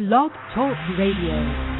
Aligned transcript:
Blog 0.00 0.30
Talk 0.54 0.78
Radio. 0.96 1.70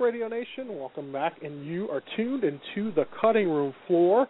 Radio 0.00 0.28
Nation. 0.28 0.78
Welcome 0.78 1.12
back, 1.12 1.34
and 1.42 1.66
you 1.66 1.90
are 1.90 2.02
tuned 2.16 2.44
into 2.44 2.90
the 2.94 3.04
cutting 3.20 3.48
room 3.48 3.74
floor. 3.86 4.26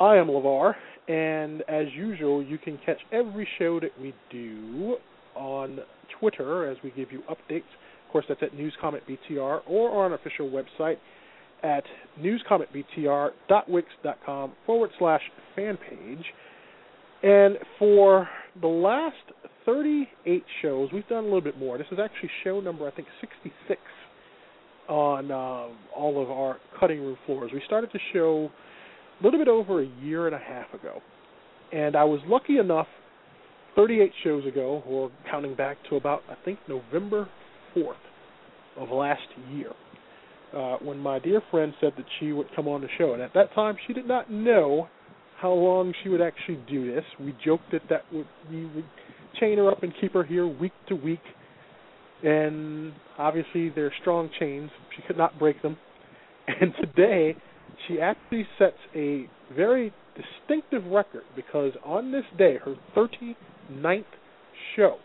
I 0.00 0.16
am 0.16 0.28
LeVar, 0.28 0.74
and 1.08 1.60
as 1.68 1.88
usual, 1.94 2.42
you 2.42 2.56
can 2.58 2.78
catch 2.84 2.98
every 3.12 3.48
show 3.58 3.80
that 3.80 3.90
we 4.00 4.14
do 4.30 4.96
on 5.34 5.80
Twitter 6.18 6.70
as 6.70 6.78
we 6.82 6.90
give 6.90 7.12
you 7.12 7.22
updates. 7.30 7.64
Of 8.06 8.12
course, 8.12 8.24
that's 8.28 8.42
at 8.42 8.52
NewsCommentBTR 8.52 9.60
or 9.66 10.04
on 10.04 10.12
our 10.12 10.18
official 10.18 10.50
website 10.50 10.96
at 11.62 11.84
newscommentbtr.wix.com 12.20 14.52
forward 14.66 14.90
slash 14.98 15.22
fan 15.54 15.76
page. 15.76 16.24
And 17.22 17.58
for 17.78 18.28
the 18.60 18.68
last 18.68 19.16
38 19.64 20.44
shows, 20.60 20.90
we've 20.92 21.08
done 21.08 21.24
a 21.24 21.26
little 21.26 21.40
bit 21.40 21.58
more. 21.58 21.78
This 21.78 21.86
is 21.92 21.98
actually 22.02 22.30
show 22.42 22.60
number, 22.60 22.86
I 22.86 22.90
think, 22.90 23.08
66 23.20 23.80
on 24.88 25.30
uh, 25.30 25.68
all 25.96 26.22
of 26.22 26.30
our 26.30 26.58
cutting 26.78 27.00
room 27.00 27.16
floors. 27.26 27.50
We 27.52 27.62
started 27.66 27.90
the 27.92 28.00
show 28.12 28.50
a 29.20 29.24
little 29.24 29.38
bit 29.38 29.48
over 29.48 29.82
a 29.82 29.86
year 30.02 30.26
and 30.26 30.34
a 30.34 30.38
half 30.38 30.72
ago, 30.74 31.00
and 31.72 31.96
I 31.96 32.04
was 32.04 32.20
lucky 32.26 32.58
enough 32.58 32.88
38 33.76 34.12
shows 34.22 34.46
ago, 34.46 34.82
or 34.86 35.10
counting 35.30 35.54
back 35.54 35.78
to 35.88 35.96
about 35.96 36.22
I 36.28 36.34
think 36.44 36.58
November 36.68 37.28
4th 37.76 37.94
of 38.76 38.90
last 38.90 39.22
year, 39.50 39.72
uh, 40.54 40.76
when 40.82 40.98
my 40.98 41.18
dear 41.18 41.40
friend 41.50 41.72
said 41.80 41.92
that 41.96 42.06
she 42.20 42.32
would 42.32 42.48
come 42.54 42.68
on 42.68 42.82
the 42.82 42.88
show, 42.98 43.14
and 43.14 43.22
at 43.22 43.32
that 43.34 43.54
time 43.54 43.76
she 43.86 43.92
did 43.92 44.06
not 44.06 44.30
know 44.30 44.88
how 45.40 45.52
long 45.52 45.92
she 46.02 46.08
would 46.08 46.20
actually 46.20 46.58
do 46.70 46.92
this. 46.94 47.04
We 47.18 47.34
joked 47.44 47.72
that 47.72 47.82
that 47.88 48.04
would 48.12 48.26
we 48.50 48.66
would 48.66 48.84
chain 49.40 49.58
her 49.58 49.70
up 49.70 49.82
and 49.82 49.92
keep 50.00 50.12
her 50.12 50.24
here 50.24 50.46
week 50.46 50.72
to 50.88 50.94
week 50.94 51.20
and 52.22 52.92
obviously 53.18 53.70
they're 53.70 53.92
strong 54.00 54.30
chains. 54.38 54.70
She 54.96 55.02
could 55.06 55.18
not 55.18 55.38
break 55.38 55.60
them. 55.62 55.76
And 56.60 56.72
today, 56.80 57.36
she 57.86 58.00
actually 58.00 58.46
sets 58.58 58.76
a 58.96 59.28
very 59.54 59.92
distinctive 60.16 60.84
record 60.90 61.22
because 61.36 61.72
on 61.84 62.10
this 62.10 62.24
day, 62.36 62.58
her 62.64 62.74
39th 62.96 64.04
show, 64.74 64.96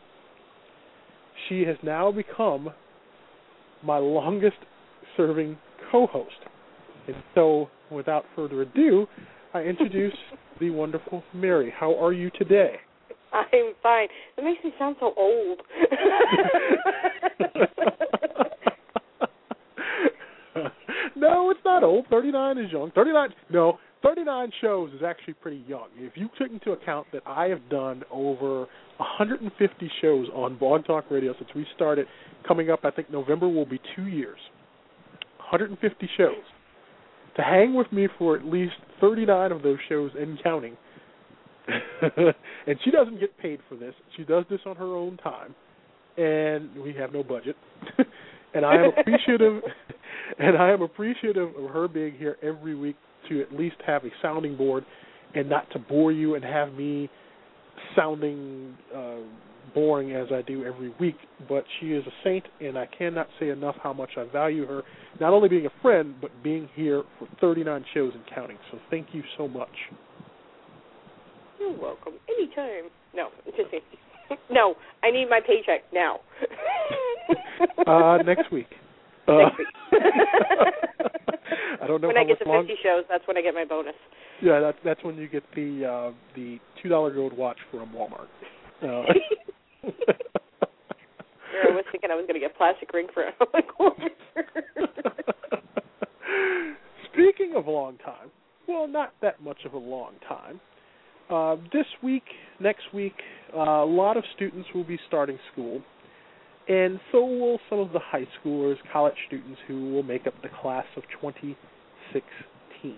she 1.47 1.61
has 1.61 1.77
now 1.83 2.11
become 2.11 2.69
my 3.83 3.97
longest 3.97 4.57
serving 5.15 5.57
co 5.91 6.07
host. 6.07 6.33
And 7.07 7.17
so, 7.35 7.69
without 7.91 8.25
further 8.35 8.63
ado, 8.63 9.07
I 9.53 9.61
introduce 9.61 10.13
the 10.59 10.71
wonderful 10.71 11.23
Mary. 11.33 11.73
How 11.77 11.93
are 12.03 12.13
you 12.13 12.31
today? 12.37 12.77
I'm 13.33 13.73
fine. 13.83 14.07
It 14.37 14.43
makes 14.43 14.63
me 14.63 14.73
sound 14.79 14.95
so 14.99 15.13
old. 15.17 15.61
no, 21.15 21.49
it's 21.51 21.59
not 21.65 21.83
old. 21.83 22.05
39 22.09 22.57
is 22.57 22.71
young. 22.71 22.91
39, 22.91 23.29
no, 23.49 23.77
39 24.03 24.51
shows 24.61 24.93
is 24.93 25.01
actually 25.05 25.33
pretty 25.35 25.63
young. 25.67 25.87
If 25.97 26.13
you 26.15 26.29
took 26.37 26.51
into 26.51 26.71
account 26.71 27.07
that 27.13 27.23
I 27.25 27.45
have 27.45 27.67
done 27.69 28.03
over 28.11 28.67
150 28.97 29.91
shows 30.01 30.27
on 30.33 30.57
Blog 30.57 30.85
Talk 30.85 31.05
Radio 31.09 31.33
since 31.37 31.49
we 31.55 31.65
started, 31.75 32.07
coming 32.47 32.69
up, 32.69 32.81
I 32.83 32.91
think 32.91 33.09
November 33.09 33.47
will 33.49 33.65
be 33.65 33.79
two 33.95 34.07
years. 34.07 34.39
150 35.37 36.09
shows. 36.17 36.35
To 37.35 37.41
hang 37.43 37.73
with 37.75 37.91
me 37.91 38.07
for 38.17 38.35
at 38.35 38.45
least 38.45 38.73
39 38.99 39.51
of 39.51 39.61
those 39.61 39.77
shows 39.87 40.11
and 40.17 40.41
counting 40.43 40.75
and 42.01 42.77
she 42.83 42.91
doesn't 42.91 43.19
get 43.19 43.37
paid 43.37 43.59
for 43.67 43.75
this. 43.75 43.93
She 44.15 44.23
does 44.23 44.45
this 44.49 44.59
on 44.65 44.75
her 44.77 44.95
own 44.95 45.17
time, 45.17 45.53
and 46.17 46.75
we 46.81 46.93
have 46.93 47.13
no 47.13 47.23
budget. 47.23 47.55
and 48.53 48.65
I 48.65 48.75
am 48.75 48.91
appreciative, 48.97 49.61
and 50.39 50.57
I 50.57 50.71
am 50.71 50.81
appreciative 50.81 51.49
of 51.55 51.69
her 51.69 51.87
being 51.87 52.13
here 52.17 52.37
every 52.41 52.75
week 52.75 52.95
to 53.29 53.41
at 53.41 53.53
least 53.53 53.75
have 53.85 54.03
a 54.03 54.09
sounding 54.21 54.57
board, 54.57 54.85
and 55.35 55.49
not 55.49 55.69
to 55.71 55.79
bore 55.79 56.11
you 56.11 56.35
and 56.35 56.43
have 56.43 56.73
me 56.73 57.09
sounding 57.95 58.75
uh, 58.95 59.17
boring 59.75 60.13
as 60.13 60.27
I 60.31 60.41
do 60.41 60.65
every 60.65 60.93
week. 60.99 61.17
But 61.47 61.65
she 61.79 61.87
is 61.87 62.05
a 62.07 62.11
saint, 62.23 62.45
and 62.59 62.77
I 62.77 62.87
cannot 62.97 63.27
say 63.39 63.49
enough 63.49 63.75
how 63.83 63.93
much 63.93 64.11
I 64.17 64.23
value 64.31 64.65
her, 64.67 64.83
not 65.19 65.33
only 65.33 65.49
being 65.49 65.65
a 65.65 65.81
friend, 65.81 66.15
but 66.19 66.31
being 66.43 66.69
here 66.73 67.03
for 67.19 67.27
39 67.41 67.85
shows 67.93 68.13
and 68.15 68.23
counting. 68.33 68.57
So 68.71 68.79
thank 68.89 69.07
you 69.11 69.23
so 69.37 69.47
much. 69.47 69.69
You're 71.59 71.77
welcome. 71.77 72.13
Anytime. 72.37 72.89
No, 73.15 73.29
just 73.45 73.73
no. 74.51 74.75
I 75.03 75.11
need 75.11 75.29
my 75.29 75.39
paycheck 75.45 75.83
now. 75.93 76.19
uh, 77.87 78.17
next 78.23 78.51
week. 78.51 78.67
Uh, 79.27 79.37
next 79.37 79.57
week. 79.57 79.67
I 81.81 81.87
don't 81.87 82.01
know 82.01 82.07
when 82.07 82.17
I 82.17 82.23
get 82.23 82.39
to 82.39 82.49
long... 82.49 82.63
50 82.63 82.73
shows. 82.83 83.03
That's 83.09 83.27
when 83.27 83.37
I 83.37 83.41
get 83.41 83.53
my 83.53 83.65
bonus. 83.65 83.93
Yeah, 84.41 84.59
that's 84.59 84.77
that's 84.83 85.03
when 85.03 85.15
you 85.17 85.27
get 85.27 85.43
the 85.55 85.85
uh, 85.85 86.11
the 86.35 86.59
two 86.81 86.89
dollar 86.89 87.13
gold 87.13 87.33
watch 87.35 87.57
from 87.71 87.91
Walmart. 87.91 88.27
Uh, 88.83 89.03
I 91.63 91.71
was 91.71 91.85
thinking 91.91 92.11
I 92.11 92.15
was 92.15 92.25
going 92.27 92.39
to 92.39 92.39
get 92.39 92.51
a 92.51 92.57
plastic 92.57 92.93
ring 92.93 93.07
for 93.13 93.23
it. 93.23 93.33
Speaking 97.11 97.53
of 97.55 97.65
a 97.65 97.71
long 97.71 97.97
time, 97.97 98.29
well, 98.67 98.87
not 98.87 99.13
that 99.21 99.41
much 99.41 99.59
of 99.65 99.73
a 99.73 99.77
long 99.77 100.13
time. 100.27 100.59
Uh, 101.29 101.57
this 101.73 101.85
week, 102.01 102.23
next 102.59 102.93
week, 102.93 103.13
uh, 103.53 103.59
a 103.59 103.85
lot 103.85 104.15
of 104.15 104.23
students 104.35 104.67
will 104.73 104.85
be 104.85 104.97
starting 105.07 105.37
school, 105.51 105.81
and 106.69 106.99
so 107.11 107.25
will 107.25 107.59
some 107.69 107.79
of 107.79 107.91
the 107.91 107.99
high 107.99 108.27
schoolers, 108.39 108.75
college 108.93 109.15
students 109.27 109.59
who 109.67 109.91
will 109.91 110.03
make 110.03 110.25
up 110.25 110.33
the 110.41 110.49
class 110.61 110.85
of 110.95 111.03
2016. 111.21 112.95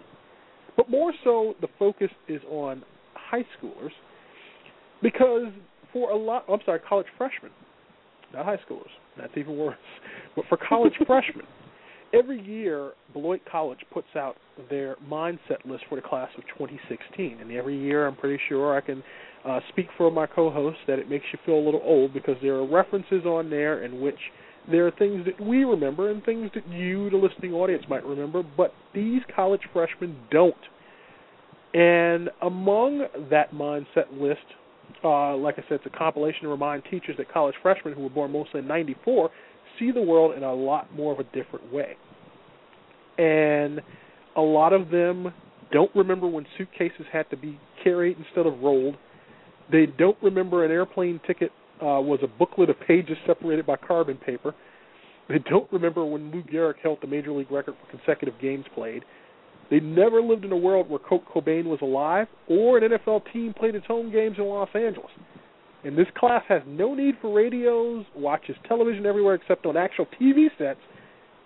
But 0.78 0.90
more 0.90 1.12
so, 1.24 1.56
the 1.60 1.68
focus 1.80 2.10
is 2.28 2.42
on 2.50 2.84
high 3.16 3.46
schoolers 3.60 3.92
because 5.02 5.52
for 5.92 6.12
a 6.12 6.18
lot, 6.18 6.46
I'm 6.48 6.60
sorry, 6.66 6.80
college 6.80 7.08
freshmen, 7.18 7.52
not 8.34 8.46
high 8.46 8.60
schoolers. 8.70 8.92
That's 9.18 9.34
even 9.36 9.58
worse. 9.58 9.76
But 10.36 10.46
for 10.48 10.58
college 10.58 10.94
freshmen, 11.08 11.46
every 12.14 12.42
year 12.42 12.92
Beloit 13.14 13.42
College 13.50 13.80
puts 13.94 14.08
out 14.16 14.36
their 14.70 14.96
mindset 15.09 15.64
list 15.66 15.84
for 15.90 15.96
the 15.96 16.02
class 16.02 16.30
of 16.38 16.44
2016, 16.58 17.38
and 17.40 17.52
every 17.52 17.78
year 17.78 18.08
I'm 18.08 18.16
pretty 18.16 18.42
sure 18.50 18.75
I 18.75 18.81
can 18.81 19.03
uh, 19.46 19.59
speak 19.70 19.88
for 19.97 20.12
my 20.12 20.28
co-host 20.28 20.78
that 20.88 21.00
it 21.00 21.09
makes 21.09 21.25
you 21.31 21.40
feel 21.46 21.56
a 21.56 21.64
little 21.64 21.81
old 21.84 22.14
because 22.14 22.36
there 22.42 22.56
are 22.56 22.68
references 22.68 23.25
on 23.25 23.50
there 23.50 23.84
in 23.84 24.02
which 24.02 24.19
there 24.69 24.86
are 24.86 24.92
things 24.92 25.25
that 25.25 25.44
we 25.44 25.64
remember 25.64 26.12
and 26.12 26.24
things 26.24 26.52
that 26.53 26.68
you, 26.68 27.09
the 27.09 27.18
listening 27.18 27.53
audience, 27.53 27.84
might 27.90 28.06
remember, 28.06 28.44
but 28.57 28.74
these 28.94 29.22
college 29.36 29.62
freshmen 29.74 30.16
don't. 30.30 30.56
And 31.74 32.30
among 32.42 33.06
that 33.30 33.51
mindset 33.54 34.12
list, 34.12 34.39
uh, 35.04 35.36
like 35.38 35.56
I 35.57 35.62
said, 35.69 35.80
it's 35.84 35.86
a 35.86 35.98
compilation 35.98 36.44
to 36.44 36.50
remind 36.50 36.84
teachers 36.86 37.16
that 37.18 37.31
college 37.31 37.56
freshmen 37.62 37.94
who 37.94 38.01
were 38.01 38.10
born 38.10 38.31
mostly 38.31 38.60
in 38.60 38.68
'94 38.68 39.30
see 39.80 39.92
the 39.92 40.02
world 40.02 40.36
in 40.36 40.44
a 40.44 40.54
lot 40.54 40.94
more 40.96 41.14
of 41.14 41.20
a 41.20 41.24
different 41.24 41.72
way. 41.72 41.96
And 43.18 43.81
a 44.36 44.42
lot 44.42 44.74
of 44.74 44.90
them 44.90 45.34
don't 45.72 45.94
remember 45.96 46.28
when 46.28 46.46
suitcases 46.58 47.06
had 47.12 47.30
to 47.30 47.38
be 47.38 47.60
carried 47.84 48.18
instead 48.18 48.46
of 48.46 48.60
rolled. 48.62 48.96
They 49.72 49.86
don't 49.86 50.18
remember 50.22 50.66
an 50.66 50.72
airplane 50.72 51.20
ticket 51.26 51.52
uh, 51.81 52.02
was 52.02 52.20
a 52.24 52.28
booklet 52.28 52.70
of 52.70 52.76
pages 52.88 53.18
separated 53.26 53.66
by 53.66 53.76
carbon 53.76 54.18
paper. 54.18 54.54
They 55.28 55.40
don't 55.50 55.72
remember 55.72 56.04
when 56.04 56.32
Lou 56.32 56.44
Gehrig 56.44 56.80
held 56.82 57.00
the 57.02 57.08
major 57.08 57.32
league 57.32 57.52
record 57.52 57.75
for 57.80 57.98
consecutive 57.98 58.40
games 58.42 58.66
played. 58.74 59.04
They 59.70 59.80
never 59.80 60.22
lived 60.22 60.44
in 60.44 60.52
a 60.52 60.58
world 60.58 60.90
where 60.90 61.00
Kurt 61.00 61.22
Cobain 61.28 61.66
was 61.66 61.80
alive 61.82 62.28
or 62.48 62.80
an 62.80 62.92
NFL 62.92 63.32
team 63.32 63.54
played 63.54 63.75
its 63.75 63.86
home 63.86 64.12
games 64.12 64.38
in 64.40 64.46
Los 64.46 64.70
Angeles. 64.74 65.12
And 65.84 65.98
this 65.98 66.08
class 66.18 66.44
has 66.50 66.62
no 66.68 66.94
need 66.94 67.16
for 67.22 67.34
radios, 67.34 68.06
watches 68.16 68.56
television 68.68 69.06
everywhere 69.06 69.36
except 69.36 69.66
on 69.66 69.78
actual 69.78 70.08
TV 70.22 70.48
sets, 70.58 70.80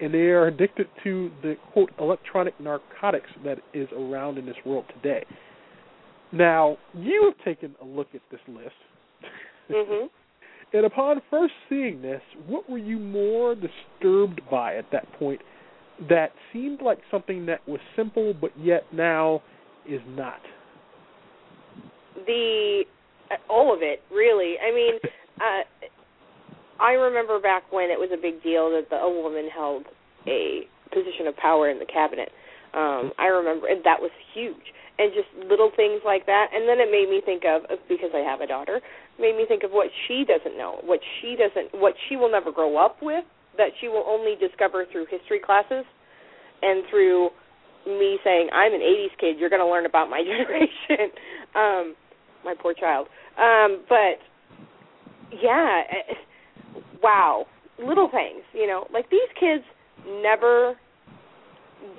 and 0.02 0.14
they 0.14 0.30
are 0.32 0.48
addicted 0.48 0.88
to 1.04 1.32
the 1.42 1.56
quote 1.72 1.92
electronic 2.00 2.60
narcotics 2.60 3.30
that 3.46 3.60
is 3.74 3.88
around 3.96 4.38
in 4.38 4.46
this 4.46 4.56
world 4.66 4.86
today. 4.96 5.24
Now, 6.32 6.78
you 6.96 7.26
have 7.26 7.46
taken 7.46 7.76
a 7.80 7.86
look 7.86 8.08
at 8.16 8.22
this 8.32 8.40
list. 8.48 8.76
Mhm. 9.70 10.10
and 10.74 10.86
upon 10.86 11.22
first 11.30 11.54
seeing 11.70 12.02
this, 12.02 12.22
what 12.48 12.68
were 12.68 12.80
you 12.80 12.98
more 12.98 13.56
disturbed 13.56 14.42
by 14.50 14.76
at 14.76 14.90
that 14.92 15.12
point 15.14 15.42
that 16.10 16.34
seemed 16.52 16.82
like 16.82 16.98
something 17.12 17.46
that 17.46 17.66
was 17.68 17.80
simple 17.96 18.34
but 18.34 18.52
yet 18.58 18.92
now 18.92 19.44
is 19.88 20.02
not? 20.08 20.42
The 22.26 22.84
all 23.50 23.74
of 23.74 23.82
it, 23.82 24.02
really. 24.12 24.56
I 24.60 24.74
mean, 24.74 25.00
uh 25.42 25.64
I 26.80 26.94
remember 26.94 27.40
back 27.40 27.72
when 27.72 27.90
it 27.90 28.00
was 28.00 28.10
a 28.12 28.20
big 28.20 28.42
deal 28.44 28.72
that 28.72 28.90
the, 28.90 28.98
a 28.98 29.10
woman 29.10 29.48
held 29.48 29.86
a 30.28 30.68
position 30.92 31.28
of 31.28 31.38
power 31.38 31.70
in 31.70 31.80
the 31.80 31.86
cabinet. 31.86 32.30
Um, 32.74 33.14
I 33.20 33.30
remember, 33.30 33.68
and 33.68 33.86
that 33.86 34.02
was 34.02 34.12
huge. 34.34 34.74
And 34.98 35.10
just 35.14 35.30
little 35.50 35.72
things 35.74 36.02
like 36.06 36.26
that, 36.28 36.54
and 36.54 36.70
then 36.70 36.78
it 36.78 36.90
made 36.92 37.10
me 37.10 37.22
think 37.24 37.44
of 37.50 37.66
because 37.90 38.14
I 38.14 38.22
have 38.22 38.42
a 38.42 38.48
daughter, 38.48 38.82
made 39.18 39.36
me 39.36 39.46
think 39.48 39.64
of 39.64 39.72
what 39.72 39.90
she 40.06 40.22
doesn't 40.22 40.58
know, 40.58 40.82
what 40.86 41.00
she 41.18 41.34
doesn't, 41.34 41.74
what 41.74 41.96
she 42.08 42.16
will 42.16 42.30
never 42.30 42.52
grow 42.52 42.78
up 42.78 43.02
with, 43.02 43.26
that 43.58 43.74
she 43.82 43.88
will 43.88 44.06
only 44.06 44.36
discover 44.38 44.86
through 44.92 45.08
history 45.10 45.42
classes, 45.42 45.86
and 46.62 46.86
through 46.92 47.30
me 47.88 48.22
saying, 48.24 48.50
"I'm 48.54 48.74
an 48.74 48.82
'80s 48.82 49.18
kid. 49.18 49.40
You're 49.40 49.50
going 49.50 49.66
to 49.66 49.70
learn 49.70 49.88
about 49.88 50.10
my 50.14 50.22
generation." 50.30 51.10
um, 51.58 51.96
my 52.44 52.54
poor 52.60 52.74
child. 52.74 53.08
Um, 53.38 53.84
but 53.90 54.20
yeah, 55.42 55.82
eh, 55.90 56.14
wow, 57.02 57.46
little 57.80 58.10
things, 58.10 58.44
you 58.54 58.68
know, 58.68 58.88
like 58.94 59.10
these 59.10 59.22
kids 59.40 59.64
never 60.22 60.76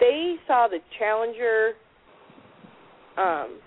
they 0.01 0.37
saw 0.47 0.67
the 0.69 0.79
Challenger 0.99 1.73
um 3.17 3.61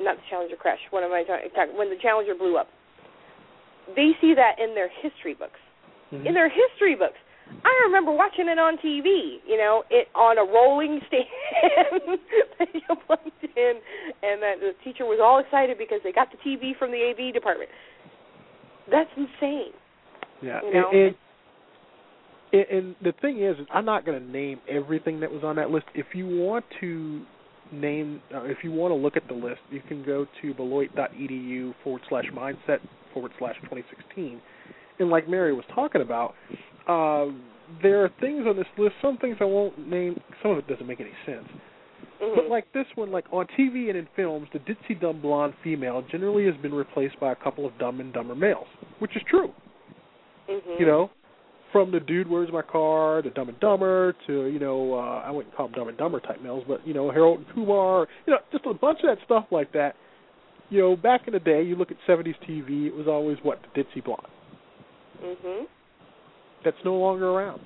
not 0.00 0.16
the 0.16 0.22
Challenger 0.30 0.56
crash. 0.56 0.78
What 0.90 1.02
am 1.02 1.12
I 1.12 1.24
talking 1.24 1.76
when 1.76 1.90
the 1.90 1.96
Challenger 2.00 2.34
blew 2.34 2.56
up. 2.56 2.68
They 3.96 4.12
see 4.20 4.34
that 4.34 4.62
in 4.62 4.74
their 4.74 4.90
history 5.02 5.34
books. 5.34 5.58
Mm-hmm. 6.12 6.26
In 6.26 6.34
their 6.34 6.48
history 6.48 6.94
books. 6.94 7.18
I 7.64 7.86
remember 7.86 8.12
watching 8.12 8.48
it 8.48 8.58
on 8.58 8.76
TV, 8.78 9.38
you 9.46 9.56
know, 9.56 9.82
it 9.90 10.08
on 10.14 10.38
a 10.38 10.44
rolling 10.44 11.00
stand 11.08 12.18
that 12.58 12.68
you 12.74 12.96
plugged 13.06 13.44
in, 13.56 13.74
and 14.22 14.42
that 14.42 14.60
the 14.60 14.72
teacher 14.84 15.04
was 15.04 15.18
all 15.22 15.38
excited 15.38 15.78
because 15.78 16.00
they 16.04 16.12
got 16.12 16.28
the 16.30 16.38
TV 16.38 16.76
from 16.78 16.90
the 16.90 16.98
AV 17.10 17.32
department. 17.32 17.70
That's 18.90 19.10
insane. 19.16 19.72
Yeah, 20.42 20.60
You 20.62 20.74
know? 20.74 20.90
and, 20.92 21.14
and 22.52 22.66
and 22.70 22.96
the 23.02 23.12
thing 23.20 23.42
is, 23.42 23.56
I'm 23.72 23.84
not 23.84 24.06
going 24.06 24.20
to 24.20 24.26
name 24.30 24.60
everything 24.68 25.20
that 25.20 25.30
was 25.30 25.42
on 25.44 25.56
that 25.56 25.70
list. 25.70 25.86
If 25.94 26.06
you 26.14 26.26
want 26.26 26.64
to 26.80 27.22
name, 27.72 28.22
uh, 28.34 28.44
if 28.44 28.58
you 28.62 28.72
want 28.72 28.92
to 28.92 28.94
look 28.94 29.16
at 29.16 29.28
the 29.28 29.34
list, 29.34 29.60
you 29.70 29.82
can 29.86 30.04
go 30.04 30.26
to 30.40 30.54
beloit.edu 30.54 31.74
forward 31.82 32.02
slash 32.08 32.24
mindset 32.34 32.78
forward 33.12 33.32
slash 33.38 33.56
2016. 33.64 34.40
And 34.98 35.10
like 35.10 35.28
Mary 35.28 35.52
was 35.52 35.64
talking 35.74 36.00
about, 36.00 36.34
uh, 36.88 37.26
there 37.82 38.02
are 38.02 38.10
things 38.20 38.46
on 38.46 38.56
this 38.56 38.66
list. 38.76 38.94
Some 39.02 39.18
things 39.18 39.36
I 39.40 39.44
won't 39.44 39.88
name. 39.88 40.20
Some 40.42 40.52
of 40.52 40.58
it 40.58 40.68
doesn't 40.68 40.86
make 40.86 41.00
any 41.00 41.12
sense. 41.26 41.46
Mhm. 42.20 42.34
But 42.34 42.48
like 42.48 42.72
this 42.72 42.86
one, 42.94 43.10
like 43.10 43.26
on 43.32 43.46
TV 43.56 43.88
and 43.88 43.98
in 43.98 44.06
films, 44.16 44.48
the 44.52 44.58
ditzy 44.60 44.98
dumb 44.98 45.20
blonde 45.20 45.54
female 45.62 46.02
generally 46.10 46.46
has 46.46 46.56
been 46.56 46.74
replaced 46.74 47.18
by 47.20 47.32
a 47.32 47.36
couple 47.36 47.66
of 47.66 47.76
dumb 47.78 48.00
and 48.00 48.12
dumber 48.12 48.34
males, 48.34 48.66
which 48.98 49.14
is 49.16 49.22
true. 49.24 49.52
Mhm. 50.48 50.80
You 50.80 50.86
know, 50.86 51.10
from 51.72 51.90
the 51.90 52.00
dude, 52.00 52.28
where's 52.28 52.50
my 52.50 52.62
car, 52.62 53.22
to 53.22 53.30
Dumb 53.30 53.48
and 53.48 53.60
Dumber, 53.60 54.14
to 54.26 54.46
you 54.46 54.58
know, 54.58 54.94
uh, 54.94 55.22
I 55.24 55.30
wouldn't 55.30 55.54
call 55.54 55.66
them 55.66 55.74
Dumb 55.74 55.88
and 55.88 55.98
Dumber 55.98 56.20
type 56.20 56.40
males, 56.40 56.64
but 56.66 56.86
you 56.86 56.94
know, 56.94 57.10
Harold 57.10 57.38
and 57.40 57.48
Kumar, 57.54 58.08
you 58.26 58.32
know, 58.32 58.38
just 58.50 58.64
a 58.66 58.74
bunch 58.74 59.00
of 59.00 59.16
that 59.16 59.24
stuff 59.24 59.44
like 59.50 59.72
that. 59.72 59.94
You 60.70 60.80
know, 60.80 60.96
back 60.96 61.26
in 61.26 61.32
the 61.32 61.40
day, 61.40 61.62
you 61.62 61.76
look 61.76 61.90
at 61.90 61.96
'70s 62.06 62.36
TV, 62.46 62.86
it 62.86 62.94
was 62.94 63.06
always 63.06 63.38
what 63.42 63.60
the 63.62 63.82
ditzy 63.82 64.02
blonde. 64.04 64.26
Mhm. 65.22 65.66
That's 66.64 66.76
no 66.84 66.94
longer 66.94 67.28
around. 67.28 67.60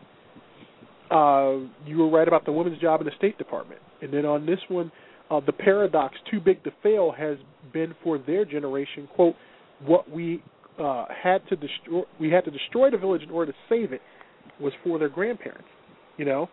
Uh, 1.10 1.68
you 1.86 1.98
were 1.98 2.10
right 2.10 2.26
about 2.26 2.44
the 2.44 2.52
woman's 2.52 2.80
job 2.80 3.00
in 3.00 3.06
the 3.06 3.12
State 3.18 3.36
Department, 3.38 3.80
and 4.00 4.12
then 4.12 4.24
on 4.24 4.46
this 4.46 4.60
one, 4.68 4.90
uh, 5.30 5.40
the 5.44 5.52
paradox 5.52 6.14
"too 6.30 6.40
big 6.40 6.62
to 6.64 6.72
fail" 6.82 7.12
has 7.12 7.36
been 7.72 7.94
for 8.02 8.18
their 8.18 8.44
generation. 8.44 9.08
"Quote: 9.14 9.34
What 9.84 10.10
we 10.10 10.42
uh, 10.78 11.06
had 11.22 11.46
to 11.48 11.56
destroy, 11.56 12.02
we 12.18 12.30
had 12.30 12.44
to 12.44 12.50
destroy 12.50 12.90
the 12.90 12.96
village 12.96 13.22
in 13.22 13.30
order 13.30 13.52
to 13.52 13.58
save 13.68 13.92
it, 13.92 14.00
was 14.58 14.72
for 14.82 14.98
their 14.98 15.10
grandparents. 15.10 15.68
You 16.16 16.24
know, 16.24 16.48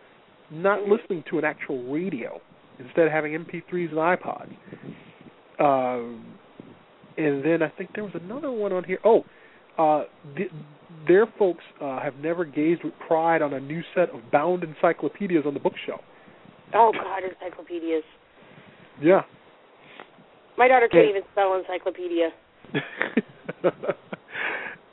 not 0.51 0.83
listening 0.83 1.24
to 1.30 1.38
an 1.38 1.45
actual 1.45 1.91
radio, 1.91 2.41
instead 2.80 3.06
of 3.06 3.12
having 3.12 3.33
MP3s 3.33 3.89
and 3.89 3.97
iPods. 3.97 4.51
Um, 5.59 6.25
and 7.18 7.44
then 7.44 7.62
I 7.62 7.69
think 7.69 7.91
there 7.94 8.03
was 8.03 8.13
another 8.15 8.51
one 8.51 8.71
on 8.71 8.83
here. 8.83 9.00
Oh, 9.03 9.24
uh, 9.77 10.03
th- 10.36 10.51
their 11.07 11.25
folks 11.38 11.63
uh, 11.81 12.01
have 12.01 12.15
never 12.15 12.45
gazed 12.45 12.83
with 12.83 12.94
pride 13.07 13.41
on 13.41 13.53
a 13.53 13.59
new 13.59 13.81
set 13.95 14.09
of 14.09 14.21
bound 14.31 14.63
encyclopedias 14.63 15.44
on 15.45 15.53
the 15.53 15.59
bookshelf. 15.59 16.01
Oh 16.74 16.91
God, 16.94 17.24
encyclopedias. 17.24 18.03
Yeah. 19.01 19.21
My 20.57 20.68
daughter 20.68 20.88
can't 20.91 21.06
Hey. 21.06 21.09
even 21.09 21.24
spell 21.31 21.56
encyclopedia. 21.56 22.30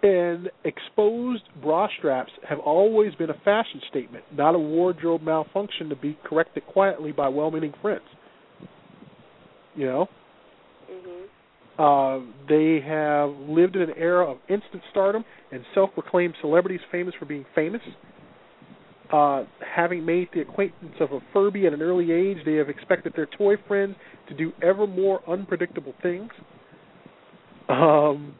and 0.02 0.50
exposed 0.64 1.42
bra 1.62 1.88
straps 1.98 2.30
have 2.48 2.58
always 2.60 3.14
been 3.16 3.30
a 3.30 3.38
fashion 3.44 3.80
statement, 3.90 4.24
not 4.32 4.54
a 4.54 4.58
wardrobe 4.58 5.22
malfunction 5.22 5.88
to 5.88 5.96
be 5.96 6.16
corrected 6.24 6.64
quietly 6.66 7.12
by 7.12 7.28
well-meaning 7.28 7.74
friends. 7.82 8.04
You 9.74 9.86
know. 9.86 10.08
Uh, 11.78 12.20
they 12.48 12.80
have 12.86 13.30
lived 13.48 13.76
in 13.76 13.82
an 13.82 13.94
era 13.96 14.30
of 14.30 14.38
instant 14.48 14.82
stardom 14.90 15.24
and 15.52 15.62
self-proclaimed 15.74 16.34
celebrities 16.40 16.80
famous 16.90 17.14
for 17.18 17.26
being 17.26 17.44
famous. 17.54 17.82
Uh, 19.12 19.44
having 19.74 20.04
made 20.04 20.28
the 20.34 20.40
acquaintance 20.40 20.94
of 21.00 21.12
a 21.12 21.20
Furby 21.32 21.66
at 21.66 21.72
an 21.72 21.82
early 21.82 22.10
age, 22.10 22.38
they 22.44 22.54
have 22.54 22.68
expected 22.68 23.12
their 23.14 23.26
toy 23.38 23.54
friends 23.68 23.94
to 24.28 24.34
do 24.34 24.52
ever 24.62 24.86
more 24.86 25.20
unpredictable 25.30 25.94
things. 26.02 26.30
Um, 27.68 28.34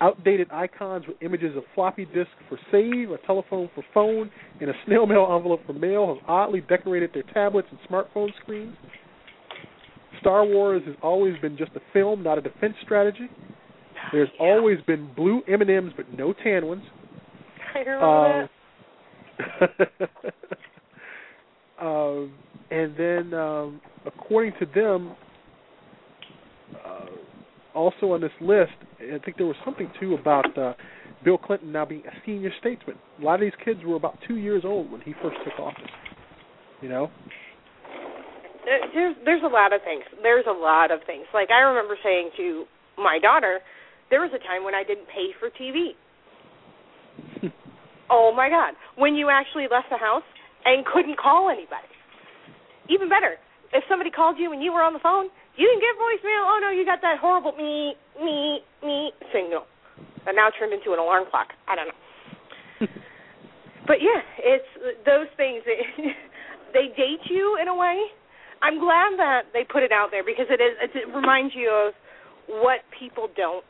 outdated 0.00 0.48
icons 0.50 1.04
with 1.06 1.16
images 1.22 1.56
of 1.56 1.64
floppy 1.74 2.04
disk 2.06 2.30
for 2.48 2.58
save, 2.70 3.10
a 3.10 3.18
telephone 3.26 3.68
for 3.74 3.84
phone, 3.92 4.30
and 4.60 4.70
a 4.70 4.74
snail 4.86 5.06
mail 5.06 5.28
envelope 5.34 5.60
for 5.66 5.72
mail 5.72 6.14
have 6.14 6.28
oddly 6.28 6.62
decorated 6.62 7.10
their 7.12 7.24
tablets 7.34 7.68
and 7.70 7.78
smartphone 7.88 8.30
screens. 8.42 8.74
Star 10.20 10.44
Wars 10.44 10.82
has 10.86 10.94
always 11.02 11.38
been 11.40 11.56
just 11.56 11.72
a 11.76 11.80
film, 11.92 12.22
not 12.22 12.38
a 12.38 12.40
defense 12.40 12.74
strategy. 12.82 13.28
There's 14.12 14.28
Yeah. 14.38 14.46
always 14.46 14.80
been 14.82 15.12
blue 15.14 15.42
M&Ms 15.46 15.92
but 15.96 16.06
no 16.16 16.32
tan 16.32 16.66
ones. 16.66 16.84
I 17.74 17.80
remember 17.80 18.06
Um, 18.08 18.48
um, 21.78 22.32
and 22.70 22.96
then, 22.96 23.34
um, 23.34 23.80
according 24.04 24.52
to 24.58 24.66
them, 24.66 25.12
uh, 26.84 27.06
also 27.74 28.12
on 28.12 28.20
this 28.20 28.32
list, 28.40 28.72
I 29.00 29.18
think 29.24 29.36
there 29.36 29.46
was 29.46 29.56
something 29.64 29.90
too 30.00 30.14
about 30.14 30.56
uh, 30.58 30.74
Bill 31.24 31.38
Clinton 31.38 31.72
now 31.72 31.84
being 31.84 32.02
a 32.06 32.12
senior 32.26 32.52
statesman. 32.58 32.98
A 33.20 33.24
lot 33.24 33.34
of 33.34 33.40
these 33.40 33.52
kids 33.64 33.80
were 33.84 33.96
about 33.96 34.18
two 34.26 34.36
years 34.36 34.64
old 34.64 34.90
when 34.90 35.00
he 35.02 35.14
first 35.22 35.36
took 35.44 35.58
office. 35.58 35.90
You 36.80 36.88
know, 36.88 37.10
There's 38.94 39.16
there's 39.24 39.42
a 39.44 39.48
lot 39.48 39.72
of 39.72 39.80
things. 39.82 40.04
There's 40.22 40.44
a 40.48 40.52
lot 40.52 40.90
of 40.90 41.00
things. 41.06 41.24
Like 41.32 41.50
I 41.50 41.60
remember 41.60 41.96
saying 42.02 42.30
to 42.36 42.64
my 42.96 43.18
daughter, 43.18 43.60
there 44.10 44.20
was 44.20 44.30
a 44.34 44.42
time 44.44 44.64
when 44.64 44.74
I 44.74 44.84
didn't 44.84 45.06
pay 45.08 45.32
for 45.38 45.48
TV. 45.50 45.96
Oh 48.10 48.32
my 48.32 48.48
God! 48.48 48.72
When 48.96 49.12
you 49.14 49.28
actually 49.28 49.68
left 49.68 49.92
the 49.92 50.00
house 50.00 50.24
and 50.64 50.80
couldn't 50.86 51.20
call 51.20 51.52
anybody. 51.52 51.92
Even 52.88 53.08
better, 53.12 53.36
if 53.72 53.84
somebody 53.84 54.08
called 54.08 54.36
you 54.40 54.52
and 54.52 54.64
you 54.64 54.72
were 54.72 54.80
on 54.80 54.96
the 54.96 55.04
phone, 55.04 55.28
you 55.56 55.68
didn't 55.68 55.84
get 55.84 55.92
voicemail. 56.00 56.48
Oh 56.48 56.58
no, 56.62 56.70
you 56.70 56.86
got 56.86 57.00
that 57.02 57.18
horrible 57.20 57.52
me 57.52 57.94
me 58.16 58.60
me 58.80 59.12
signal 59.28 59.68
that 60.24 60.34
now 60.34 60.48
turned 60.58 60.72
into 60.72 60.92
an 60.92 60.98
alarm 60.98 61.24
clock. 61.30 61.48
I 61.68 61.76
don't 61.76 61.88
know. 61.88 62.00
but 63.86 64.00
yeah, 64.00 64.24
it's 64.40 65.04
those 65.04 65.28
things. 65.36 65.62
they 66.72 66.88
date 66.96 67.28
you 67.28 67.58
in 67.60 67.68
a 67.68 67.76
way. 67.76 68.08
I'm 68.62 68.78
glad 68.78 69.18
that 69.18 69.50
they 69.52 69.62
put 69.64 69.82
it 69.82 69.92
out 69.92 70.10
there 70.10 70.24
because 70.24 70.46
it 70.50 70.60
is 70.60 70.74
it 70.94 71.06
reminds 71.14 71.54
you 71.54 71.70
of 71.70 71.94
what 72.48 72.82
people 72.98 73.28
don't 73.36 73.64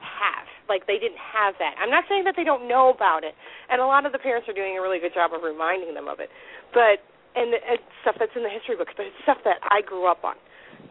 have. 0.00 0.46
Like 0.68 0.86
they 0.86 0.98
didn't 1.02 1.20
have 1.20 1.58
that. 1.58 1.74
I'm 1.76 1.90
not 1.90 2.04
saying 2.08 2.24
that 2.24 2.34
they 2.36 2.44
don't 2.44 2.68
know 2.68 2.88
about 2.94 3.24
it, 3.24 3.34
and 3.68 3.80
a 3.80 3.86
lot 3.86 4.06
of 4.06 4.12
the 4.12 4.22
parents 4.22 4.48
are 4.48 4.56
doing 4.56 4.78
a 4.78 4.82
really 4.82 5.00
good 5.02 5.12
job 5.12 5.34
of 5.34 5.42
reminding 5.42 5.92
them 5.94 6.08
of 6.08 6.20
it. 6.20 6.30
But 6.72 7.02
and 7.34 7.54
it's 7.54 7.82
stuff 8.02 8.16
that's 8.18 8.32
in 8.34 8.42
the 8.42 8.50
history 8.50 8.74
books, 8.76 8.94
but 8.96 9.06
it's 9.06 9.18
stuff 9.22 9.38
that 9.44 9.62
I 9.70 9.82
grew 9.82 10.10
up 10.10 10.24
on. 10.24 10.34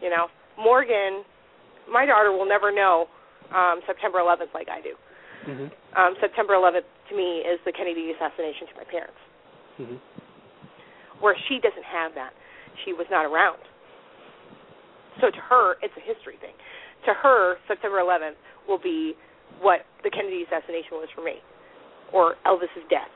You 0.00 0.08
know, 0.08 0.28
Morgan, 0.56 1.24
my 1.90 2.06
daughter 2.06 2.32
will 2.32 2.48
never 2.48 2.72
know 2.72 3.08
um, 3.52 3.80
September 3.86 4.18
11th 4.20 4.54
like 4.54 4.68
I 4.68 4.80
do. 4.80 4.94
mm-hmm. 5.44 5.68
Um, 5.98 6.14
September 6.20 6.54
11th 6.54 6.88
to 7.10 7.16
me 7.16 7.44
is 7.44 7.60
the 7.66 7.72
Kennedy 7.72 8.12
assassination 8.14 8.68
to 8.72 8.74
my 8.76 8.86
parents. 8.88 9.20
Mm-hmm. 9.80 9.98
Where 11.20 11.36
she 11.48 11.60
doesn't 11.60 11.84
have 11.84 12.14
that. 12.14 12.32
She 12.84 12.92
was 12.92 13.06
not 13.10 13.24
around. 13.26 13.58
So 15.20 15.30
to 15.30 15.40
her, 15.48 15.76
it's 15.82 15.94
a 15.96 16.04
history 16.04 16.36
thing. 16.40 16.54
To 17.06 17.12
her, 17.14 17.56
September 17.68 17.98
11th 17.98 18.38
will 18.68 18.80
be 18.80 19.14
what 19.60 19.84
the 20.04 20.10
Kennedy 20.10 20.44
assassination 20.46 20.96
was 20.96 21.08
for 21.14 21.24
me, 21.24 21.42
or 22.12 22.36
Elvis's 22.46 22.86
death. 22.88 23.12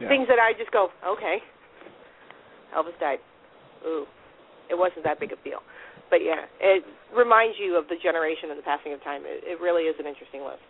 Yeah. 0.00 0.08
Things 0.08 0.26
that 0.28 0.40
I 0.40 0.56
just 0.56 0.72
go, 0.72 0.88
okay, 1.06 1.38
Elvis 2.74 2.98
died. 2.98 3.18
Ooh, 3.84 4.06
it 4.70 4.74
wasn't 4.74 5.04
that 5.04 5.20
big 5.20 5.32
a 5.32 5.38
deal. 5.44 5.60
But 6.08 6.24
yeah, 6.24 6.46
it 6.60 6.82
reminds 7.14 7.56
you 7.58 7.76
of 7.76 7.86
the 7.86 7.96
generation 8.02 8.50
and 8.50 8.58
the 8.58 8.66
passing 8.66 8.92
of 8.92 9.02
time. 9.02 9.22
It, 9.24 9.44
it 9.46 9.60
really 9.60 9.84
is 9.84 9.94
an 9.98 10.06
interesting 10.06 10.42
list. 10.42 10.64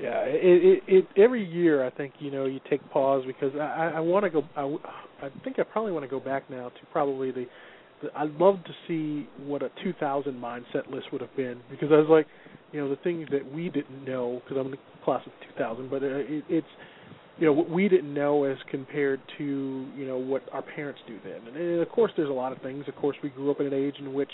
Yeah, 0.00 0.20
it, 0.26 0.82
it, 0.88 0.94
it 1.16 1.20
every 1.20 1.44
year 1.44 1.84
I 1.84 1.90
think 1.90 2.14
you 2.20 2.30
know 2.30 2.44
you 2.46 2.60
take 2.70 2.88
pause 2.90 3.24
because 3.26 3.52
I 3.56 3.92
I 3.96 4.00
want 4.00 4.24
to 4.24 4.30
go 4.30 4.42
I, 4.56 5.26
I 5.26 5.30
think 5.42 5.58
I 5.58 5.64
probably 5.64 5.92
want 5.92 6.04
to 6.04 6.08
go 6.08 6.20
back 6.20 6.48
now 6.48 6.68
to 6.68 6.80
probably 6.92 7.32
the, 7.32 7.46
the 8.02 8.08
I'd 8.16 8.32
love 8.34 8.56
to 8.64 8.70
see 8.86 9.28
what 9.44 9.62
a 9.62 9.70
2000 9.82 10.34
mindset 10.34 10.88
list 10.90 11.06
would 11.12 11.20
have 11.20 11.34
been 11.36 11.60
because 11.70 11.88
I 11.90 11.96
was 11.96 12.06
like 12.08 12.26
you 12.72 12.80
know 12.80 12.88
the 12.88 12.96
things 13.02 13.26
that 13.32 13.50
we 13.52 13.70
didn't 13.70 14.04
know 14.04 14.40
because 14.44 14.56
I'm 14.58 14.66
in 14.66 14.72
the 14.72 14.78
class 15.04 15.22
of 15.26 15.32
2000 15.56 15.90
but 15.90 16.02
uh, 16.04 16.06
it, 16.06 16.44
it's 16.48 16.66
you 17.38 17.46
know 17.46 17.52
what 17.52 17.68
we 17.68 17.88
didn't 17.88 18.14
know 18.14 18.44
as 18.44 18.56
compared 18.70 19.20
to 19.38 19.44
you 19.96 20.06
know 20.06 20.18
what 20.18 20.42
our 20.52 20.62
parents 20.62 21.00
do 21.08 21.18
then. 21.24 21.46
And, 21.48 21.56
and 21.56 21.80
of 21.80 21.88
course 21.88 22.12
there's 22.16 22.30
a 22.30 22.32
lot 22.32 22.52
of 22.52 22.62
things. 22.62 22.84
Of 22.86 22.94
course 22.96 23.16
we 23.22 23.30
grew 23.30 23.50
up 23.50 23.58
in 23.60 23.66
an 23.66 23.74
age 23.74 23.96
in 23.98 24.14
which 24.14 24.30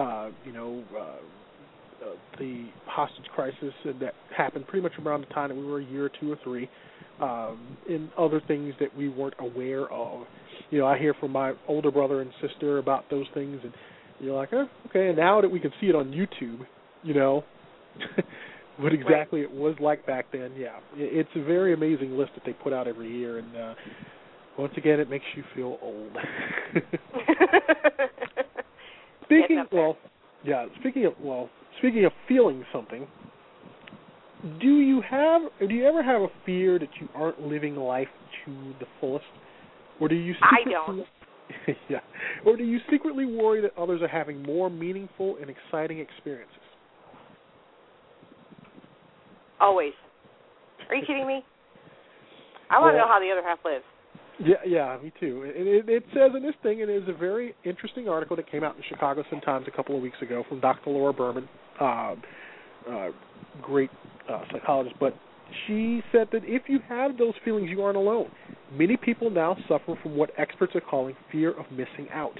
uh 0.00 0.30
you 0.44 0.52
know 0.52 0.84
uh 0.96 1.16
uh, 2.04 2.38
the 2.38 2.66
hostage 2.86 3.24
crisis 3.34 3.72
that 4.00 4.14
happened 4.36 4.66
pretty 4.66 4.82
much 4.82 4.92
around 5.04 5.22
the 5.22 5.34
time 5.34 5.48
that 5.48 5.54
we 5.54 5.64
were 5.64 5.80
a 5.80 5.84
year 5.84 6.06
or 6.06 6.10
two 6.20 6.32
or 6.32 6.38
three, 6.42 6.68
um, 7.20 7.76
and 7.88 8.10
other 8.18 8.40
things 8.46 8.74
that 8.80 8.94
we 8.96 9.08
weren't 9.08 9.34
aware 9.38 9.90
of. 9.92 10.26
You 10.70 10.78
know, 10.78 10.86
I 10.86 10.98
hear 10.98 11.14
from 11.18 11.32
my 11.32 11.52
older 11.68 11.90
brother 11.90 12.20
and 12.20 12.30
sister 12.40 12.78
about 12.78 13.08
those 13.10 13.26
things, 13.34 13.60
and 13.62 13.72
you're 14.20 14.34
like, 14.34 14.50
oh, 14.52 14.66
okay. 14.88 15.08
And 15.08 15.16
now 15.16 15.40
that 15.40 15.50
we 15.50 15.60
can 15.60 15.72
see 15.80 15.86
it 15.86 15.94
on 15.94 16.06
YouTube, 16.06 16.66
you 17.02 17.14
know, 17.14 17.44
what 18.78 18.92
exactly 18.92 19.42
it 19.42 19.50
was 19.50 19.76
like 19.80 20.06
back 20.06 20.26
then, 20.32 20.52
yeah, 20.56 20.78
it's 20.96 21.28
a 21.36 21.44
very 21.44 21.74
amazing 21.74 22.16
list 22.16 22.32
that 22.34 22.44
they 22.44 22.52
put 22.52 22.72
out 22.72 22.88
every 22.88 23.10
year, 23.10 23.38
and 23.38 23.56
uh, 23.56 23.74
once 24.58 24.72
again, 24.76 25.00
it 25.00 25.10
makes 25.10 25.24
you 25.36 25.44
feel 25.54 25.78
old. 25.82 26.12
Speaking, 29.24 29.64
well, 29.72 29.96
yeah. 30.44 30.66
Speaking 30.80 31.06
of 31.06 31.14
well, 31.20 31.48
speaking 31.84 32.04
of 32.06 32.12
feeling 32.26 32.64
something, 32.72 33.06
do 34.60 34.78
you 34.78 35.02
have 35.02 35.42
do 35.60 35.74
you 35.74 35.86
ever 35.86 36.02
have 36.02 36.22
a 36.22 36.28
fear 36.46 36.78
that 36.78 36.88
you 37.00 37.08
aren't 37.14 37.40
living 37.42 37.76
life 37.76 38.08
to 38.44 38.52
the 38.80 38.86
fullest, 39.00 39.24
or 40.00 40.08
do 40.08 40.14
you? 40.14 40.34
Secretly, 40.34 40.74
I 40.74 40.86
don't. 40.86 41.06
yeah, 41.90 42.00
or 42.46 42.56
do 42.56 42.64
you 42.64 42.78
secretly 42.90 43.26
worry 43.26 43.60
that 43.60 43.76
others 43.78 44.00
are 44.00 44.08
having 44.08 44.42
more 44.42 44.70
meaningful 44.70 45.36
and 45.40 45.50
exciting 45.50 45.98
experiences? 45.98 46.56
Always. 49.60 49.92
Are 50.88 50.94
you 50.94 51.02
kidding 51.06 51.26
me? 51.26 51.44
I 52.70 52.78
want 52.78 52.94
to 52.94 52.98
Well- 52.98 53.06
know 53.06 53.12
how 53.12 53.20
the 53.20 53.30
other 53.30 53.46
half 53.46 53.58
lives. 53.64 53.84
Yeah, 54.40 54.56
yeah, 54.66 54.98
me 55.00 55.12
too. 55.20 55.44
And 55.56 55.68
it, 55.68 55.88
it 55.88 56.04
says 56.12 56.32
in 56.36 56.42
this 56.42 56.56
thing, 56.60 56.82
and 56.82 56.90
it 56.90 57.04
is 57.04 57.08
a 57.08 57.16
very 57.16 57.54
interesting 57.64 58.08
article 58.08 58.34
that 58.34 58.50
came 58.50 58.64
out 58.64 58.74
in 58.74 58.80
the 58.80 58.86
Chicago 58.88 59.22
Sun 59.30 59.42
Times 59.42 59.66
a 59.68 59.70
couple 59.70 59.94
of 59.94 60.02
weeks 60.02 60.16
ago 60.22 60.42
from 60.48 60.58
Dr. 60.58 60.90
Laura 60.90 61.12
Berman, 61.12 61.48
uh, 61.80 62.14
uh, 62.90 63.08
great 63.62 63.90
uh, 64.30 64.42
psychologist. 64.52 64.96
But 65.00 65.16
she 65.66 66.02
said 66.12 66.28
that 66.32 66.42
if 66.44 66.62
you 66.68 66.80
have 66.88 67.18
those 67.18 67.34
feelings, 67.44 67.68
you 67.70 67.82
aren't 67.82 67.96
alone. 67.96 68.30
Many 68.72 68.96
people 68.96 69.30
now 69.30 69.56
suffer 69.68 69.94
from 70.02 70.16
what 70.16 70.30
experts 70.38 70.74
are 70.74 70.80
calling 70.80 71.16
fear 71.30 71.50
of 71.50 71.70
missing 71.70 72.08
out. 72.12 72.38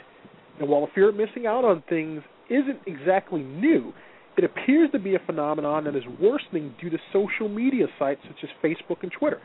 And 0.59 0.69
while 0.69 0.83
the 0.83 0.93
fear 0.95 1.09
of 1.09 1.17
missing 1.17 1.47
out 1.47 1.65
on 1.65 1.83
things 1.89 2.23
isn't 2.49 2.81
exactly 2.87 3.43
new, 3.43 3.93
it 4.37 4.45
appears 4.45 4.91
to 4.93 4.99
be 4.99 5.15
a 5.15 5.21
phenomenon 5.27 5.85
that 5.85 5.95
is 5.95 6.03
worsening 6.21 6.75
due 6.81 6.91
to 6.91 6.99
social 7.13 7.49
media 7.49 7.87
sites 7.99 8.21
such 8.27 8.43
as 8.43 8.51
Facebook 8.63 9.03
and 9.03 9.13
Twitter. 9.13 9.41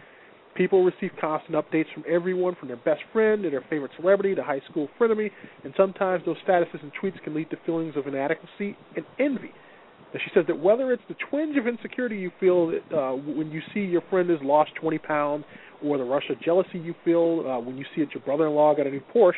People 0.55 0.83
receive 0.83 1.11
constant 1.21 1.55
updates 1.55 1.93
from 1.93 2.03
everyone, 2.09 2.55
from 2.55 2.67
their 2.67 2.77
best 2.77 3.01
friend 3.13 3.43
to 3.43 3.49
their 3.49 3.63
favorite 3.69 3.91
celebrity 3.95 4.33
to 4.35 4.43
high 4.43 4.61
school 4.69 4.89
frenemy, 4.99 5.29
and 5.63 5.73
sometimes 5.77 6.23
those 6.25 6.37
statuses 6.45 6.81
and 6.81 6.91
tweets 7.01 7.21
can 7.23 7.35
lead 7.35 7.49
to 7.51 7.57
feelings 7.65 7.93
of 7.95 8.07
inadequacy 8.07 8.75
and 8.95 9.05
envy. 9.19 9.51
She 10.13 10.31
says 10.33 10.45
that 10.47 10.59
whether 10.59 10.91
it's 10.91 11.03
the 11.07 11.15
twinge 11.29 11.55
of 11.57 11.67
insecurity 11.67 12.17
you 12.17 12.31
feel 12.39 12.67
that, 12.67 12.97
uh, 12.97 13.15
when 13.15 13.51
you 13.51 13.61
see 13.73 13.81
your 13.81 14.01
friend 14.09 14.29
has 14.29 14.39
lost 14.41 14.71
20 14.81 14.97
pounds, 14.99 15.45
or 15.83 15.97
the 15.97 16.03
rush 16.03 16.29
of 16.29 16.41
jealousy 16.41 16.79
you 16.79 16.93
feel 17.05 17.45
uh, 17.47 17.59
when 17.59 17.77
you 17.77 17.85
see 17.95 18.03
that 18.03 18.13
your 18.13 18.23
brother-in-law 18.23 18.75
got 18.75 18.87
a 18.87 18.89
new 18.89 19.01
Porsche, 19.15 19.33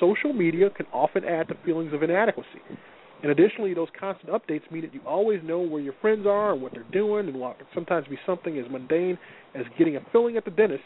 social 0.00 0.32
media 0.32 0.70
can 0.70 0.86
often 0.92 1.24
add 1.24 1.48
to 1.48 1.54
feelings 1.64 1.92
of 1.92 2.02
inadequacy. 2.02 2.60
And 3.22 3.30
additionally, 3.30 3.72
those 3.72 3.88
constant 3.98 4.32
updates 4.32 4.68
mean 4.70 4.82
that 4.82 4.92
you 4.92 5.00
always 5.06 5.40
know 5.44 5.60
where 5.60 5.80
your 5.80 5.94
friends 6.00 6.26
are 6.26 6.52
and 6.52 6.60
what 6.60 6.72
they're 6.72 6.82
doing, 6.92 7.28
and 7.28 7.36
while 7.38 7.52
it 7.52 7.58
can 7.58 7.66
sometimes 7.72 8.08
be 8.08 8.18
something 8.26 8.58
as 8.58 8.64
mundane 8.70 9.18
as 9.54 9.64
getting 9.78 9.96
a 9.96 10.00
filling 10.10 10.36
at 10.36 10.44
the 10.44 10.50
dentist, 10.50 10.82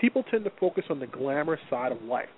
people 0.00 0.22
tend 0.30 0.44
to 0.44 0.52
focus 0.60 0.84
on 0.90 1.00
the 1.00 1.06
glamorous 1.08 1.60
side 1.68 1.90
of 1.90 2.00
life. 2.02 2.28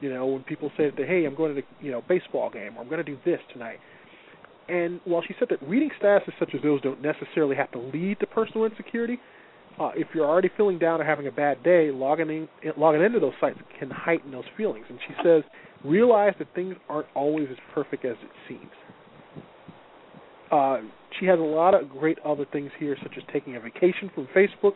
You 0.00 0.12
know, 0.12 0.26
when 0.26 0.42
people 0.42 0.70
say 0.76 0.90
that, 0.90 1.06
hey, 1.06 1.26
I'm 1.26 1.34
going 1.34 1.54
to 1.54 1.60
the 1.60 1.84
you 1.84 1.92
know 1.92 2.02
baseball 2.08 2.50
game, 2.50 2.76
or 2.76 2.82
I'm 2.82 2.88
going 2.88 3.04
to 3.04 3.10
do 3.10 3.18
this 3.24 3.40
tonight. 3.52 3.78
And 4.72 5.00
while 5.04 5.22
she 5.28 5.34
said 5.38 5.48
that 5.50 5.62
reading 5.68 5.90
statuses 6.02 6.32
such 6.38 6.54
as 6.54 6.62
those 6.62 6.80
don't 6.80 7.02
necessarily 7.02 7.54
have 7.56 7.70
to 7.72 7.78
lead 7.78 8.18
to 8.20 8.26
personal 8.26 8.64
insecurity, 8.64 9.18
uh, 9.78 9.90
if 9.94 10.08
you're 10.14 10.24
already 10.24 10.48
feeling 10.56 10.78
down 10.78 10.98
or 10.98 11.04
having 11.04 11.26
a 11.26 11.30
bad 11.30 11.62
day, 11.62 11.90
logging 11.90 12.30
in, 12.30 12.48
logging 12.78 13.02
into 13.02 13.20
those 13.20 13.34
sites 13.38 13.58
can 13.78 13.90
heighten 13.90 14.32
those 14.32 14.46
feelings. 14.56 14.86
And 14.88 14.98
she 15.06 15.14
says, 15.22 15.42
realize 15.84 16.32
that 16.38 16.48
things 16.54 16.74
aren't 16.88 17.08
always 17.14 17.48
as 17.50 17.58
perfect 17.74 18.06
as 18.06 18.16
it 18.22 18.30
seems. 18.48 18.70
Uh, 20.50 20.78
she 21.20 21.26
has 21.26 21.38
a 21.38 21.42
lot 21.42 21.74
of 21.74 21.90
great 21.90 22.18
other 22.24 22.46
things 22.50 22.70
here, 22.78 22.96
such 23.02 23.12
as 23.18 23.22
taking 23.30 23.56
a 23.56 23.60
vacation 23.60 24.10
from 24.14 24.26
Facebook, 24.34 24.72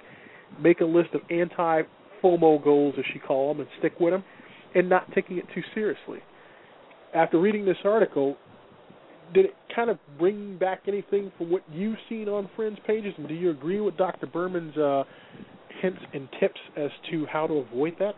make 0.60 0.80
a 0.80 0.84
list 0.84 1.14
of 1.14 1.22
anti 1.30 1.82
FOMO 2.22 2.62
goals, 2.62 2.96
as 2.98 3.04
she 3.14 3.18
calls 3.18 3.56
them, 3.56 3.66
and 3.66 3.78
stick 3.78 3.98
with 3.98 4.12
them, 4.12 4.24
and 4.74 4.90
not 4.90 5.10
taking 5.14 5.38
it 5.38 5.46
too 5.54 5.62
seriously. 5.74 6.18
After 7.14 7.40
reading 7.40 7.64
this 7.64 7.76
article, 7.84 8.36
did 9.34 9.46
it 9.46 9.54
kind 9.74 9.90
of 9.90 9.98
bring 10.18 10.58
back 10.58 10.82
anything 10.88 11.32
from 11.36 11.50
what 11.50 11.62
you've 11.72 11.98
seen 12.08 12.28
on 12.28 12.48
friends' 12.56 12.78
pages, 12.86 13.12
and 13.18 13.28
do 13.28 13.34
you 13.34 13.50
agree 13.50 13.80
with 13.80 13.96
Dr. 13.96 14.26
Berman's 14.26 14.76
uh, 14.76 15.04
hints 15.82 16.00
and 16.14 16.28
tips 16.40 16.60
as 16.76 16.90
to 17.10 17.26
how 17.26 17.46
to 17.46 17.54
avoid 17.54 17.94
that? 17.98 18.14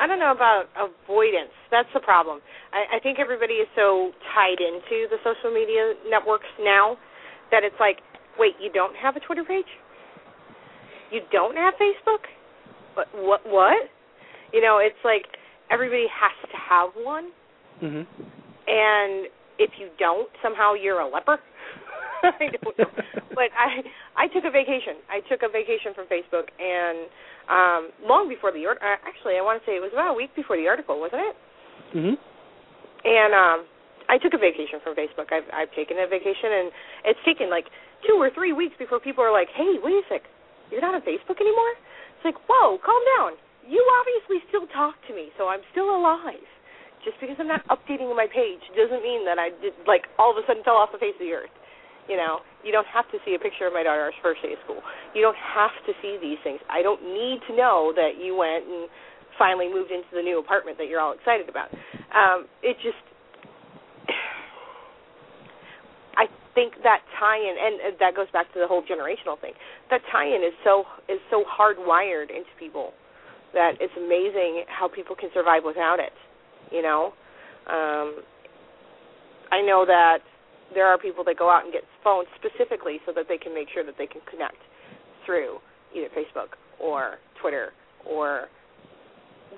I 0.00 0.06
don't 0.06 0.20
know 0.20 0.30
about 0.30 0.66
avoidance. 0.78 1.50
That's 1.70 1.88
the 1.92 2.00
problem. 2.00 2.40
I, 2.72 2.96
I 2.96 3.00
think 3.00 3.18
everybody 3.18 3.54
is 3.54 3.68
so 3.74 4.12
tied 4.34 4.60
into 4.60 5.10
the 5.10 5.16
social 5.24 5.52
media 5.52 5.94
networks 6.08 6.46
now 6.60 6.96
that 7.50 7.64
it's 7.64 7.74
like, 7.80 7.98
wait, 8.38 8.54
you 8.62 8.70
don't 8.72 8.94
have 8.96 9.16
a 9.16 9.20
Twitter 9.20 9.42
page? 9.42 9.66
You 11.10 11.20
don't 11.32 11.56
have 11.56 11.74
Facebook? 11.74 12.22
What? 12.94 13.08
What? 13.14 13.40
What? 13.46 13.88
You 14.52 14.60
know, 14.62 14.78
it's 14.78 15.02
like 15.04 15.26
everybody 15.70 16.06
has 16.08 16.50
to 16.50 16.56
have 16.56 16.90
one, 16.96 17.30
Mm-hmm. 17.82 18.22
and 18.66 19.28
if 19.58 19.70
you 19.78 19.90
don't, 19.98 20.28
somehow 20.42 20.74
you're 20.74 21.00
a 21.00 21.08
leper. 21.08 21.38
I 22.22 22.50
don't 22.50 22.78
know. 22.78 22.90
but 23.34 23.50
I 23.54 23.82
I 24.16 24.26
took 24.30 24.42
a 24.42 24.50
vacation. 24.50 24.98
I 25.06 25.22
took 25.30 25.42
a 25.46 25.50
vacation 25.50 25.94
from 25.94 26.06
Facebook, 26.10 26.50
and 26.58 27.06
um, 27.46 27.82
long 28.02 28.26
before 28.26 28.50
the 28.50 28.66
art- 28.66 28.82
uh, 28.82 28.98
actually, 29.06 29.38
I 29.38 29.42
want 29.42 29.62
to 29.62 29.64
say 29.66 29.78
it 29.78 29.84
was 29.84 29.94
about 29.94 30.14
a 30.14 30.18
week 30.18 30.34
before 30.34 30.58
the 30.58 30.66
article, 30.66 30.98
wasn't 30.98 31.22
it? 31.22 31.36
Mm-hmm. 31.94 32.16
And 32.18 33.32
um, 33.32 33.58
I 34.10 34.18
took 34.18 34.34
a 34.34 34.40
vacation 34.40 34.82
from 34.82 34.98
Facebook. 34.98 35.30
I've 35.30 35.46
I've 35.54 35.70
taken 35.78 35.98
a 36.02 36.10
vacation, 36.10 36.50
and 36.50 36.66
it's 37.06 37.22
taken 37.22 37.50
like 37.50 37.70
two 38.02 38.18
or 38.18 38.34
three 38.34 38.52
weeks 38.52 38.74
before 38.78 38.98
people 38.98 39.22
are 39.22 39.32
like, 39.32 39.48
"Hey, 39.54 39.78
wait 39.78 40.02
a 40.02 40.04
sec, 40.10 40.26
you're 40.74 40.82
not 40.82 40.98
on 40.98 41.02
Facebook 41.06 41.38
anymore." 41.38 41.72
It's 42.18 42.26
like, 42.26 42.38
"Whoa, 42.50 42.82
calm 42.82 43.02
down. 43.18 43.38
You 43.62 43.78
obviously 44.02 44.42
still 44.50 44.66
talk 44.74 44.98
to 45.06 45.14
me, 45.14 45.30
so 45.38 45.46
I'm 45.46 45.62
still 45.70 45.94
alive." 45.94 46.42
Just 47.08 47.24
because 47.24 47.40
I'm 47.40 47.48
not 47.48 47.64
updating 47.72 48.12
my 48.12 48.28
page 48.28 48.60
doesn't 48.76 49.00
mean 49.00 49.24
that 49.24 49.40
I 49.40 49.48
did 49.64 49.72
like 49.88 50.12
all 50.20 50.28
of 50.28 50.36
a 50.36 50.44
sudden 50.44 50.60
fell 50.60 50.76
off 50.76 50.92
the 50.92 51.00
face 51.00 51.16
of 51.16 51.24
the 51.24 51.32
earth. 51.32 51.48
You 52.04 52.20
know, 52.20 52.44
you 52.60 52.68
don't 52.68 52.86
have 52.92 53.08
to 53.16 53.18
see 53.24 53.32
a 53.32 53.40
picture 53.40 53.64
of 53.64 53.72
my 53.72 53.80
daughter's 53.80 54.12
first 54.20 54.44
day 54.44 54.52
of 54.52 54.60
school. 54.68 54.84
You 55.16 55.24
don't 55.24 55.40
have 55.40 55.72
to 55.88 55.96
see 56.04 56.20
these 56.20 56.36
things. 56.44 56.60
I 56.68 56.84
don't 56.84 57.00
need 57.00 57.40
to 57.48 57.56
know 57.56 57.96
that 57.96 58.20
you 58.20 58.36
went 58.36 58.68
and 58.68 58.92
finally 59.40 59.72
moved 59.72 59.88
into 59.88 60.12
the 60.12 60.20
new 60.20 60.36
apartment 60.36 60.76
that 60.76 60.92
you're 60.92 61.00
all 61.00 61.16
excited 61.16 61.48
about. 61.48 61.72
Um, 62.12 62.44
it 62.60 62.76
just, 62.84 63.00
I 66.20 66.28
think 66.52 66.76
that 66.84 67.08
tie-in, 67.16 67.56
and, 67.56 67.96
that 68.04 68.12
goes 68.12 68.28
back 68.36 68.52
to 68.52 68.60
the 68.60 68.68
whole 68.68 68.84
generational 68.84 69.40
thing. 69.40 69.56
That 69.88 70.04
tie-in 70.12 70.44
is 70.44 70.52
so 70.60 70.84
is 71.08 71.24
so 71.32 71.48
hardwired 71.48 72.28
into 72.28 72.52
people 72.60 72.92
that 73.56 73.80
it's 73.80 73.96
amazing 73.96 74.68
how 74.68 74.92
people 74.92 75.16
can 75.16 75.32
survive 75.32 75.64
without 75.64 76.00
it. 76.00 76.12
You 76.70 76.82
know, 76.82 77.12
um, 77.66 78.22
I 79.50 79.62
know 79.64 79.84
that 79.86 80.18
there 80.74 80.86
are 80.86 80.98
people 80.98 81.24
that 81.24 81.38
go 81.38 81.50
out 81.50 81.64
and 81.64 81.72
get 81.72 81.82
phones 82.04 82.28
specifically 82.36 83.00
so 83.06 83.12
that 83.14 83.26
they 83.28 83.38
can 83.38 83.54
make 83.54 83.68
sure 83.72 83.84
that 83.84 83.94
they 83.96 84.06
can 84.06 84.20
connect 84.30 84.60
through 85.24 85.58
either 85.96 86.08
Facebook 86.12 86.56
or 86.80 87.16
Twitter 87.40 87.72
or 88.04 88.48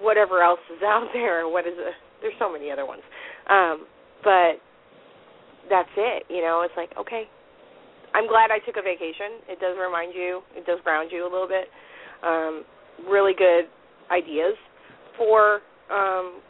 whatever 0.01 0.43
else 0.43 0.61
is 0.75 0.83
out 0.83 1.09
there. 1.13 1.49
What 1.49 1.67
is 1.67 1.75
it? 1.77 1.95
There's 2.21 2.35
so 2.39 2.53
many 2.53 2.71
other 2.71 2.87
ones, 2.87 3.03
um, 3.49 3.87
but 4.23 4.61
that's 5.69 5.89
it. 5.97 6.25
You 6.29 6.43
know, 6.43 6.63
it's 6.65 6.75
like 6.77 6.91
okay, 6.99 7.25
I'm 8.15 8.29
glad 8.29 8.51
I 8.51 8.59
took 8.65 8.77
a 8.77 8.83
vacation. 8.83 9.41
It 9.49 9.61
does 9.61 9.77
remind 9.81 10.15
you, 10.15 10.43
it 10.55 10.67
does 10.67 10.79
ground 10.85 11.11
you 11.13 11.23
a 11.23 11.31
little 11.31 11.49
bit. 11.49 11.69
Um, 12.23 12.65
really 13.09 13.33
good 13.33 13.65
ideas 14.11 14.55
for 15.17 15.61
um, 15.91 16.41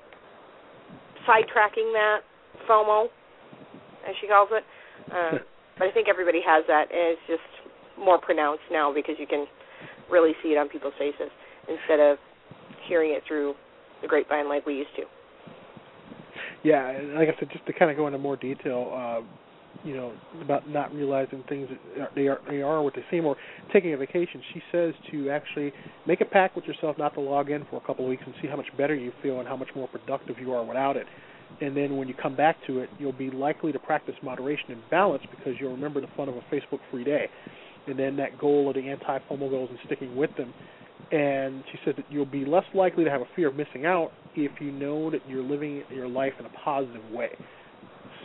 sidetracking 1.29 1.93
that 1.93 2.21
FOMO, 2.69 3.07
as 4.09 4.15
she 4.21 4.27
calls 4.29 4.49
it. 4.53 4.65
Uh, 5.13 5.39
but 5.79 5.89
I 5.89 5.93
think 5.93 6.09
everybody 6.09 6.41
has 6.47 6.65
that, 6.69 6.91
and 6.91 7.17
it's 7.17 7.27
just 7.27 7.51
more 7.99 8.19
pronounced 8.19 8.65
now 8.71 8.93
because 8.93 9.17
you 9.19 9.27
can 9.27 9.47
really 10.11 10.33
see 10.43 10.51
it 10.51 10.59
on 10.59 10.69
people's 10.69 10.95
faces 10.99 11.31
instead 11.69 12.01
of 12.01 12.19
hearing 12.89 13.13
it 13.13 13.23
through 13.27 13.55
the 14.03 14.09
grapevine 14.09 14.49
like 14.49 14.67
we 14.67 14.75
used 14.75 14.95
to. 14.97 15.03
Yeah, 16.63 16.89
and 16.91 17.15
like 17.15 17.29
I 17.29 17.39
said, 17.39 17.49
just 17.53 17.65
to 17.67 17.73
kind 17.73 17.91
of 17.91 17.97
go 17.97 18.07
into 18.07 18.19
more 18.19 18.37
detail, 18.37 18.93
uh, 18.93 19.21
you 19.85 19.95
know, 19.95 20.13
about 20.41 20.69
not 20.69 20.93
realizing 20.95 21.43
things 21.49 21.69
that 21.99 22.11
they 22.15 22.29
are 22.29 22.41
they 22.49 22.63
are 22.63 22.83
what 22.83 22.95
they 22.95 23.05
seem, 23.11 23.27
or 23.27 23.37
taking 23.73 23.95
a 23.95 23.97
vacation. 23.97 24.43
She 24.53 24.63
says 24.71 24.95
to 25.11 25.31
actually 25.31 25.73
make 26.07 26.21
a 26.21 26.25
pact 26.25 26.57
with 26.57 26.65
yourself 26.67 26.97
not 26.99 27.15
to 27.15 27.21
log 27.21 27.51
in 27.51 27.65
for 27.71 27.77
a 27.77 27.81
couple 27.81 28.05
of 28.05 28.11
weeks 28.11 28.23
and 28.27 28.35
see 28.43 28.49
how 28.49 28.57
much 28.57 28.67
better 28.77 28.95
you 28.95 29.13
feel 29.23 29.39
and 29.39 29.49
how 29.49 29.57
much 29.57 29.69
more 29.75 29.89
productive 29.89 30.39
you 30.39 30.53
are 30.53 30.65
without 30.65 30.97
it. 30.97 31.07
And 31.61 31.77
then 31.77 31.97
when 31.97 32.09
you 32.09 32.15
come 32.15 32.37
back 32.37 32.57
to 32.67 32.81
it, 32.81 32.91
you'll 32.99 33.13
be 33.13 33.31
likely 33.31 33.73
to 33.73 33.79
practice 33.79 34.15
moderation 34.23 34.71
and 34.71 34.83
balance 34.91 35.23
because 35.31 35.55
you'll 35.61 35.73
remember 35.73 36.01
the 36.01 36.09
fun 36.17 36.29
of 36.29 36.37
a 36.37 36.43
Facebook 36.55 36.81
free 36.91 37.05
day, 37.05 37.29
and 37.87 37.99
then 37.99 38.17
that 38.17 38.39
goal 38.39 38.69
of 38.69 38.75
the 38.75 38.89
anti-FOMO 38.89 39.51
goals 39.51 39.69
and 39.71 39.79
sticking 39.87 40.17
with 40.17 40.31
them. 40.37 40.55
And 41.11 41.65
she 41.73 41.79
said 41.85 41.95
that 41.97 42.05
you'll 42.09 42.25
be 42.25 42.45
less 42.45 42.65
likely 42.73 43.05
to 43.05 43.11
have 43.11 43.21
a 43.21 43.29
fear 43.35 43.49
of 43.49 43.57
missing 43.57 43.85
out 43.85 44.13
if 44.37 44.53
you 44.61 44.71
know 44.71 45.11
that 45.11 45.21
you're 45.29 45.43
living 45.43 45.83
your 45.93 46.09
life 46.09 46.35
in 46.39 46.47
a 46.47 46.51
positive 46.65 47.03
way. 47.11 47.31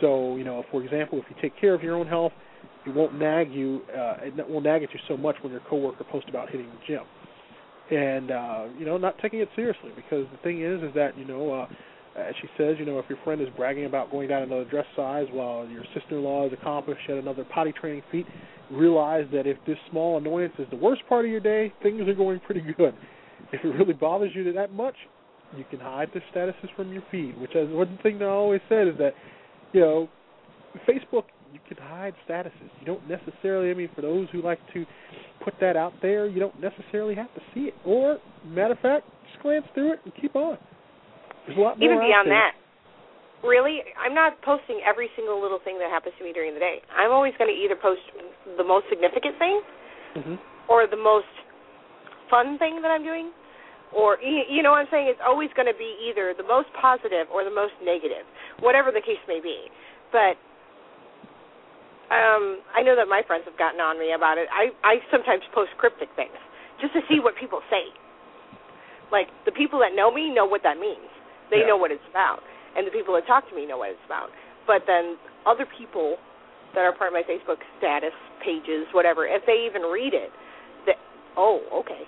So, 0.00 0.36
you 0.36 0.44
know, 0.44 0.64
for 0.70 0.82
example, 0.82 1.18
if 1.18 1.24
you 1.28 1.36
take 1.40 1.58
care 1.60 1.74
of 1.74 1.82
your 1.82 1.96
own 1.96 2.06
health, 2.06 2.32
it 2.86 2.94
won't 2.94 3.18
nag 3.18 3.50
you. 3.50 3.82
Uh, 3.90 4.16
it 4.20 4.48
won't 4.48 4.64
nag 4.64 4.82
at 4.82 4.92
you 4.92 5.00
so 5.08 5.16
much 5.16 5.36
when 5.42 5.52
your 5.52 5.62
coworker 5.68 6.04
posts 6.04 6.28
about 6.28 6.50
hitting 6.50 6.66
the 6.66 6.86
gym, 6.86 7.04
and 7.90 8.30
uh, 8.30 8.64
you 8.78 8.84
know, 8.84 8.96
not 8.96 9.18
taking 9.18 9.40
it 9.40 9.48
seriously. 9.56 9.90
Because 9.96 10.26
the 10.30 10.38
thing 10.42 10.62
is, 10.62 10.82
is 10.82 10.94
that 10.94 11.18
you 11.18 11.24
know, 11.24 11.52
uh, 11.52 11.66
as 12.16 12.34
she 12.40 12.48
says, 12.56 12.76
you 12.78 12.84
know, 12.84 12.98
if 12.98 13.06
your 13.08 13.18
friend 13.24 13.40
is 13.40 13.48
bragging 13.56 13.86
about 13.86 14.10
going 14.10 14.28
down 14.28 14.42
another 14.42 14.64
dress 14.64 14.86
size 14.94 15.26
while 15.32 15.66
your 15.68 15.84
sister-in-law 15.94 16.48
has 16.48 16.52
accomplished 16.52 17.00
yet 17.08 17.18
another 17.18 17.44
potty 17.52 17.72
training 17.72 18.02
feat, 18.12 18.26
realize 18.70 19.26
that 19.32 19.46
if 19.46 19.56
this 19.66 19.78
small 19.90 20.18
annoyance 20.18 20.54
is 20.58 20.66
the 20.70 20.76
worst 20.76 21.02
part 21.08 21.24
of 21.24 21.30
your 21.30 21.40
day, 21.40 21.72
things 21.82 22.06
are 22.08 22.14
going 22.14 22.40
pretty 22.40 22.62
good. 22.76 22.94
If 23.52 23.64
it 23.64 23.68
really 23.68 23.92
bothers 23.92 24.32
you 24.34 24.50
that 24.52 24.72
much, 24.72 24.94
you 25.56 25.64
can 25.70 25.80
hide 25.80 26.10
the 26.14 26.20
statuses 26.34 26.74
from 26.74 26.92
your 26.92 27.02
feed. 27.10 27.38
Which 27.40 27.54
is 27.54 27.68
one 27.70 27.98
thing 28.02 28.18
that 28.18 28.24
I 28.24 28.28
always 28.28 28.60
said 28.68 28.88
is 28.88 28.94
that 28.98 29.14
you 29.72 29.80
know, 29.80 30.08
Facebook 30.88 31.24
you 31.52 31.60
can 31.68 31.82
hide 31.82 32.14
statuses. 32.28 32.70
You 32.80 32.86
don't 32.86 33.08
necessarily. 33.08 33.70
I 33.70 33.74
mean, 33.74 33.88
for 33.94 34.02
those 34.02 34.28
who 34.30 34.42
like 34.42 34.58
to 34.74 34.84
put 35.42 35.54
that 35.60 35.76
out 35.76 35.92
there, 36.02 36.26
you 36.26 36.40
don't 36.40 36.58
necessarily 36.60 37.14
have 37.14 37.32
to 37.34 37.40
see 37.54 37.72
it. 37.72 37.74
Or, 37.84 38.18
matter 38.44 38.72
of 38.72 38.80
fact, 38.80 39.08
just 39.30 39.42
glance 39.42 39.64
through 39.74 39.94
it 39.94 40.00
and 40.04 40.12
keep 40.20 40.36
on. 40.36 40.58
There's 41.46 41.56
a 41.56 41.60
lot 41.60 41.78
more 41.78 41.86
Even 41.86 42.02
beyond 42.02 42.28
that, 42.30 42.52
really, 43.42 43.80
I'm 43.96 44.14
not 44.14 44.42
posting 44.42 44.80
every 44.84 45.08
single 45.16 45.40
little 45.40 45.60
thing 45.62 45.78
that 45.78 45.88
happens 45.88 46.14
to 46.18 46.24
me 46.24 46.32
during 46.32 46.54
the 46.54 46.60
day. 46.60 46.82
I'm 46.90 47.12
always 47.12 47.32
going 47.38 47.48
to 47.48 47.56
either 47.56 47.76
post 47.80 48.02
the 48.58 48.64
most 48.64 48.86
significant 48.90 49.38
thing 49.38 49.62
mm-hmm. 50.16 50.36
or 50.68 50.86
the 50.90 50.98
most 50.98 51.30
fun 52.28 52.58
thing 52.58 52.82
that 52.82 52.90
I'm 52.90 53.04
doing. 53.04 53.30
Or 53.94 54.18
you 54.20 54.62
know 54.62 54.74
what 54.74 54.82
I'm 54.82 54.90
saying? 54.90 55.06
It's 55.08 55.22
always 55.22 55.48
going 55.54 55.70
to 55.70 55.78
be 55.78 55.94
either 56.10 56.34
the 56.36 56.46
most 56.46 56.68
positive 56.74 57.30
or 57.32 57.44
the 57.44 57.54
most 57.54 57.72
negative 57.84 58.26
whatever 58.60 58.92
the 58.92 59.00
case 59.00 59.20
may 59.28 59.40
be. 59.40 59.68
But 60.12 60.38
um, 62.12 62.62
I 62.72 62.82
know 62.86 62.94
that 62.96 63.10
my 63.10 63.22
friends 63.26 63.44
have 63.46 63.58
gotten 63.58 63.80
on 63.80 63.98
me 63.98 64.14
about 64.14 64.38
it. 64.38 64.48
I 64.52 64.70
I 64.86 65.02
sometimes 65.10 65.42
post 65.52 65.74
cryptic 65.76 66.08
things 66.14 66.36
just 66.80 66.92
to 66.94 67.02
see 67.08 67.18
what 67.20 67.34
people 67.36 67.60
say. 67.68 67.90
Like 69.10 69.28
the 69.44 69.52
people 69.52 69.78
that 69.80 69.94
know 69.94 70.10
me 70.10 70.32
know 70.32 70.46
what 70.46 70.62
that 70.62 70.78
means. 70.78 71.10
They 71.50 71.62
yeah. 71.62 71.74
know 71.74 71.78
what 71.78 71.90
it's 71.94 72.04
about, 72.10 72.42
and 72.74 72.86
the 72.86 72.90
people 72.90 73.14
that 73.14 73.26
talk 73.26 73.48
to 73.50 73.54
me 73.54 73.66
know 73.66 73.78
what 73.78 73.90
it's 73.90 74.06
about. 74.06 74.30
But 74.66 74.82
then 74.86 75.14
other 75.46 75.66
people 75.66 76.18
that 76.74 76.82
are 76.82 76.90
part 76.90 77.14
of 77.14 77.14
my 77.14 77.22
Facebook 77.22 77.62
status 77.78 78.14
pages, 78.42 78.86
whatever, 78.90 79.26
if 79.26 79.46
they 79.46 79.62
even 79.62 79.86
read 79.86 80.14
it, 80.14 80.30
that 80.86 80.98
oh 81.36 81.62
okay, 81.82 82.02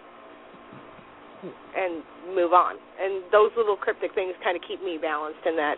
and 1.42 2.03
move 2.35 2.53
on. 2.53 2.77
And 3.01 3.22
those 3.31 3.51
little 3.57 3.77
cryptic 3.77 4.14
things 4.14 4.35
kind 4.42 4.57
of 4.57 4.62
keep 4.66 4.83
me 4.83 4.98
balanced 5.01 5.42
in 5.46 5.57
that 5.57 5.77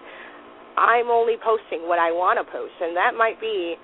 I'm 0.77 1.11
only 1.11 1.37
posting 1.37 1.85
what 1.85 1.99
I 1.99 2.11
want 2.13 2.39
to 2.39 2.47
post, 2.47 2.75
and 2.81 2.97
that 2.97 3.13
might 3.17 3.41
be. 3.41 3.77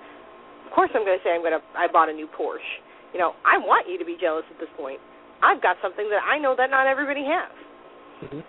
Of 0.67 0.75
course, 0.75 0.91
I'm 0.91 1.07
going 1.07 1.15
to 1.15 1.23
say 1.23 1.31
I'm 1.31 1.41
going 1.41 1.55
to. 1.55 1.63
I 1.77 1.87
bought 1.87 2.09
a 2.09 2.13
new 2.13 2.27
Porsche. 2.27 2.83
You 3.13 3.19
know, 3.19 3.39
I 3.47 3.57
want 3.57 3.87
you 3.87 3.97
to 3.99 4.05
be 4.05 4.17
jealous 4.19 4.43
at 4.51 4.59
this 4.59 4.71
point. 4.75 4.99
I've 5.43 5.61
got 5.61 5.77
something 5.81 6.09
that 6.09 6.23
I 6.25 6.39
know 6.39 6.55
that 6.57 6.69
not 6.69 6.87
everybody 6.87 7.23
has. 7.23 7.53
Mm-hmm. 8.25 8.43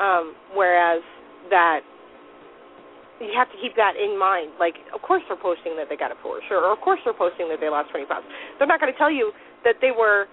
Um, 0.00 0.34
whereas 0.56 1.04
that 1.50 1.84
you 3.20 3.30
have 3.36 3.52
to 3.52 3.58
keep 3.60 3.76
that 3.76 3.94
in 4.00 4.18
mind. 4.18 4.56
Like, 4.58 4.80
of 4.96 5.04
course 5.04 5.22
they're 5.28 5.36
posting 5.36 5.76
that 5.76 5.92
they 5.92 5.96
got 5.96 6.10
a 6.10 6.18
Porsche, 6.24 6.50
or 6.50 6.72
of 6.72 6.80
course 6.80 6.98
they're 7.04 7.14
posting 7.16 7.48
that 7.52 7.60
they 7.60 7.68
lost 7.68 7.92
20 7.92 8.06
pounds. 8.08 8.24
They're 8.58 8.66
not 8.66 8.80
going 8.80 8.90
to 8.90 8.98
tell 8.98 9.12
you 9.12 9.30
that 9.62 9.76
they 9.84 9.92
were, 9.92 10.24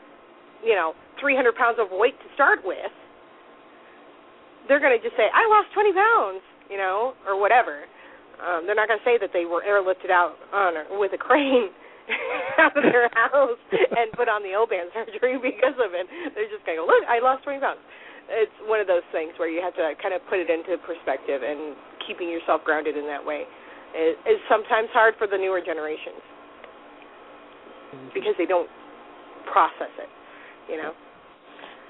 you 0.63 0.73
know, 0.73 0.95
300 1.19 1.55
pounds 1.55 1.77
overweight 1.79 2.17
to 2.19 2.27
start 2.33 2.61
with. 2.63 2.91
They're 4.67 4.83
going 4.83 4.95
to 4.95 5.03
just 5.03 5.15
say, 5.15 5.27
"I 5.31 5.47
lost 5.47 5.71
20 5.73 5.93
pounds," 5.93 6.43
you 6.69 6.77
know, 6.77 7.15
or 7.25 7.39
whatever. 7.39 7.87
Um, 8.37 8.69
they're 8.69 8.77
not 8.77 8.87
going 8.87 9.01
to 9.01 9.07
say 9.07 9.17
that 9.17 9.33
they 9.33 9.45
were 9.49 9.65
airlifted 9.65 10.13
out 10.13 10.37
on 10.53 10.99
with 11.01 11.13
a 11.13 11.17
crane 11.17 11.73
out 12.61 12.75
of 12.77 12.83
their 12.85 13.09
house 13.17 13.57
and 13.73 14.13
put 14.13 14.29
on 14.29 14.45
the 14.45 14.53
O-band 14.53 14.93
surgery 14.93 15.41
because 15.41 15.75
of 15.81 15.97
it. 15.97 16.05
They're 16.37 16.51
just 16.51 16.61
going 16.61 16.77
to 16.77 16.85
go, 16.85 16.87
look, 16.87 17.01
I 17.09 17.17
lost 17.17 17.43
20 17.43 17.59
pounds. 17.59 17.81
It's 18.29 18.53
one 18.67 18.77
of 18.77 18.85
those 18.85 19.07
things 19.15 19.33
where 19.39 19.49
you 19.49 19.63
have 19.63 19.73
to 19.79 19.95
kind 20.03 20.13
of 20.13 20.21
put 20.29 20.37
it 20.37 20.51
into 20.51 20.75
perspective, 20.83 21.41
and 21.41 21.73
keeping 22.05 22.29
yourself 22.29 22.61
grounded 22.67 22.95
in 22.95 23.07
that 23.07 23.23
way 23.23 23.47
is, 23.95 24.19
is 24.27 24.39
sometimes 24.51 24.91
hard 24.91 25.15
for 25.17 25.25
the 25.25 25.39
newer 25.39 25.63
generations 25.63 26.21
because 28.13 28.35
they 28.37 28.45
don't 28.45 28.69
process 29.47 29.91
it, 29.97 30.11
you 30.67 30.77
know. 30.77 30.91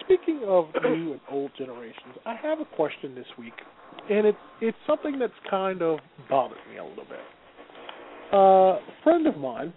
Speaking 0.07 0.41
of 0.47 0.67
new 0.83 1.11
and 1.11 1.21
old 1.29 1.51
generations, 1.57 2.15
I 2.25 2.35
have 2.35 2.59
a 2.59 2.65
question 2.75 3.13
this 3.13 3.27
week 3.37 3.53
and 4.09 4.25
it's 4.25 4.37
it's 4.61 4.77
something 4.85 5.19
that's 5.19 5.33
kind 5.49 5.81
of 5.81 5.99
bothered 6.29 6.57
me 6.69 6.77
a 6.77 6.83
little 6.83 7.05
bit. 7.05 7.19
Uh, 8.31 8.37
a 8.37 8.79
friend 9.03 9.27
of 9.27 9.37
mine 9.37 9.73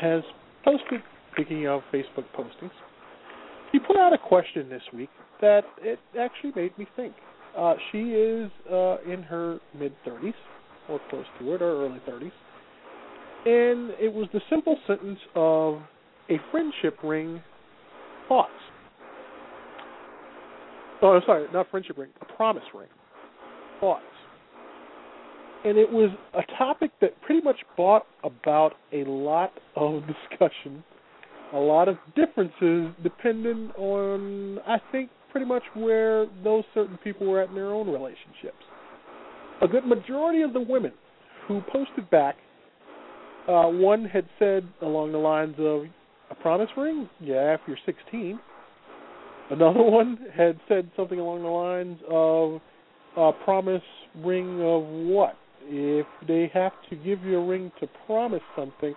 has 0.00 0.22
posted. 0.64 1.00
Speaking 1.32 1.66
of 1.66 1.82
Facebook 1.92 2.26
postings, 2.38 2.70
he 3.72 3.80
put 3.80 3.96
out 3.96 4.12
a 4.12 4.18
question 4.18 4.68
this 4.68 4.82
week 4.92 5.08
that 5.40 5.62
it 5.82 5.98
actually 6.18 6.52
made 6.54 6.76
me 6.78 6.86
think. 6.94 7.12
Uh, 7.58 7.74
she 7.90 7.98
is 7.98 8.50
uh, 8.70 8.98
in 9.02 9.20
her 9.22 9.58
mid 9.76 9.92
30s, 10.06 10.32
or 10.88 11.00
close 11.10 11.24
to 11.40 11.54
it, 11.54 11.62
or 11.62 11.84
early 11.84 12.00
30s, 12.08 12.30
and 13.46 13.90
it 14.00 14.12
was 14.12 14.28
the 14.32 14.40
simple 14.48 14.76
sentence 14.86 15.18
of 15.34 15.80
a 16.30 16.36
friendship 16.52 16.98
ring 17.02 17.42
thoughts. 18.28 18.52
Oh, 21.04 21.20
sorry, 21.26 21.46
not 21.52 21.70
friendship 21.70 21.98
ring, 21.98 22.08
a 22.22 22.24
promise 22.24 22.62
ring 22.74 22.88
thoughts. 23.78 24.02
And 25.66 25.76
it 25.76 25.90
was 25.90 26.10
a 26.32 26.42
topic 26.56 26.92
that 27.02 27.20
pretty 27.22 27.42
much 27.42 27.56
brought 27.76 28.06
about 28.22 28.72
a 28.90 29.04
lot 29.04 29.52
of 29.76 30.02
discussion, 30.30 30.82
a 31.52 31.58
lot 31.58 31.88
of 31.88 31.96
differences 32.16 32.94
depending 33.02 33.70
on, 33.76 34.60
I 34.66 34.78
think, 34.90 35.10
pretty 35.30 35.46
much 35.46 35.62
where 35.74 36.26
those 36.42 36.64
certain 36.72 36.96
people 37.04 37.26
were 37.26 37.42
at 37.42 37.50
in 37.50 37.54
their 37.54 37.72
own 37.72 37.86
relationships. 37.88 38.64
A 39.60 39.68
good 39.68 39.84
majority 39.84 40.40
of 40.40 40.54
the 40.54 40.60
women 40.60 40.92
who 41.46 41.60
posted 41.70 42.08
back, 42.08 42.36
uh, 43.46 43.64
one 43.68 44.06
had 44.06 44.26
said 44.38 44.66
along 44.80 45.12
the 45.12 45.18
lines 45.18 45.56
of, 45.58 45.82
a 46.30 46.34
promise 46.34 46.70
ring? 46.78 47.10
Yeah, 47.20 47.52
if 47.52 47.60
you're 47.66 47.76
16. 47.84 48.40
Another 49.50 49.82
one 49.82 50.18
had 50.34 50.58
said 50.68 50.90
something 50.96 51.18
along 51.18 51.42
the 51.42 51.48
lines 51.48 51.98
of, 52.08 52.60
a 53.16 53.32
promise 53.44 53.82
ring 54.24 54.60
of 54.60 54.82
what? 55.08 55.36
If 55.66 56.06
they 56.26 56.50
have 56.52 56.72
to 56.90 56.96
give 56.96 57.22
you 57.22 57.38
a 57.38 57.46
ring 57.46 57.70
to 57.80 57.88
promise 58.06 58.42
something, 58.56 58.94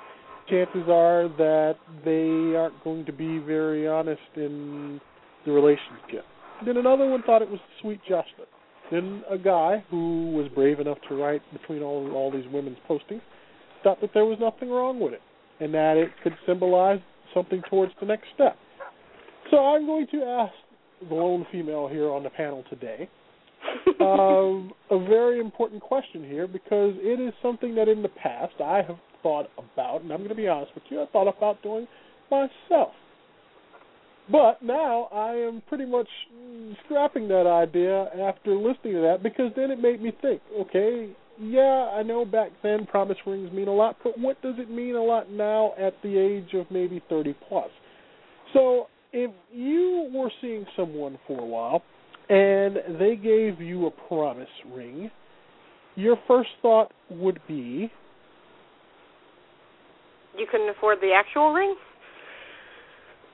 chances 0.49 0.89
are 0.89 1.27
that 1.37 1.75
they 2.03 2.57
aren't 2.57 2.83
going 2.83 3.05
to 3.05 3.13
be 3.13 3.37
very 3.39 3.87
honest 3.87 4.21
in 4.35 4.99
the 5.45 5.51
relationship. 5.51 6.25
Then 6.65 6.77
another 6.77 7.07
one 7.07 7.21
thought 7.23 7.41
it 7.41 7.49
was 7.49 7.59
sweet 7.81 8.01
gesture. 8.01 8.47
Then 8.91 9.23
a 9.29 9.37
guy 9.37 9.83
who 9.89 10.31
was 10.31 10.47
brave 10.55 10.79
enough 10.79 10.97
to 11.09 11.15
write 11.15 11.41
between 11.53 11.83
all 11.83 12.11
all 12.13 12.31
these 12.31 12.45
women's 12.51 12.77
postings 12.89 13.21
thought 13.83 14.01
that 14.01 14.11
there 14.13 14.25
was 14.25 14.37
nothing 14.39 14.69
wrong 14.69 14.99
with 14.99 15.13
it 15.13 15.21
and 15.59 15.73
that 15.73 15.97
it 15.97 16.09
could 16.23 16.33
symbolize 16.45 16.99
something 17.33 17.61
towards 17.69 17.91
the 17.99 18.05
next 18.05 18.27
step. 18.33 18.57
So 19.51 19.57
I'm 19.57 19.85
going 19.85 20.07
to 20.11 20.23
ask 20.23 20.53
the 21.07 21.15
lone 21.15 21.45
female 21.51 21.87
here 21.87 22.09
on 22.09 22.23
the 22.23 22.29
panel 22.29 22.63
today, 22.69 23.09
um, 24.01 24.71
a 24.91 24.99
very 24.99 25.39
important 25.39 25.81
question 25.81 26.23
here 26.23 26.47
because 26.47 26.93
it 26.97 27.19
is 27.19 27.33
something 27.41 27.75
that 27.75 27.87
in 27.87 28.01
the 28.01 28.09
past 28.09 28.53
I 28.63 28.81
have 28.87 28.97
thought 29.23 29.49
about, 29.57 30.01
and 30.01 30.11
I'm 30.11 30.19
going 30.19 30.29
to 30.29 30.35
be 30.35 30.47
honest 30.47 30.73
with 30.75 30.83
you, 30.89 31.01
I 31.01 31.05
thought 31.07 31.27
about 31.27 31.61
doing 31.63 31.87
myself. 32.29 32.93
But 34.29 34.61
now 34.61 35.07
I 35.13 35.31
am 35.35 35.61
pretty 35.69 35.85
much 35.85 36.09
scrapping 36.85 37.29
that 37.29 37.47
idea 37.47 38.09
after 38.27 38.55
listening 38.55 38.95
to 38.95 39.01
that 39.01 39.23
because 39.23 39.51
then 39.55 39.71
it 39.71 39.79
made 39.79 40.01
me 40.01 40.11
think, 40.21 40.41
okay, 40.59 41.09
yeah, 41.39 41.91
I 41.93 42.03
know 42.03 42.25
back 42.25 42.51
then 42.61 42.85
promise 42.85 43.17
rings 43.25 43.51
mean 43.53 43.69
a 43.69 43.73
lot, 43.73 43.95
but 44.03 44.19
what 44.19 44.41
does 44.41 44.55
it 44.57 44.69
mean 44.69 44.95
a 44.95 45.03
lot 45.03 45.31
now 45.31 45.73
at 45.79 45.93
the 46.03 46.17
age 46.17 46.53
of 46.53 46.69
maybe 46.69 47.01
30 47.09 47.35
plus? 47.47 47.69
So 48.53 48.87
if 49.13 49.31
you 49.51 50.09
were 50.13 50.31
seeing 50.41 50.65
someone 50.75 51.17
for 51.27 51.39
a 51.39 51.45
while 51.45 51.83
and 52.29 52.99
they 52.99 53.15
gave 53.15 53.61
you 53.61 53.87
a 53.87 53.91
promise 53.91 54.47
ring, 54.73 55.09
your 55.95 56.17
first 56.27 56.49
thought 56.61 56.91
would 57.09 57.39
be 57.47 57.91
you 60.37 60.45
couldn't 60.51 60.69
afford 60.69 60.99
the 61.01 61.11
actual 61.15 61.51
ring? 61.51 61.75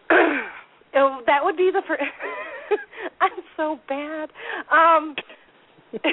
oh, 0.11 1.21
that 1.27 1.43
would 1.43 1.57
be 1.57 1.69
the 1.73 1.81
first. 1.85 2.01
I'm 3.21 3.43
so 3.57 3.77
bad. 3.89 4.29
Um 4.71 5.15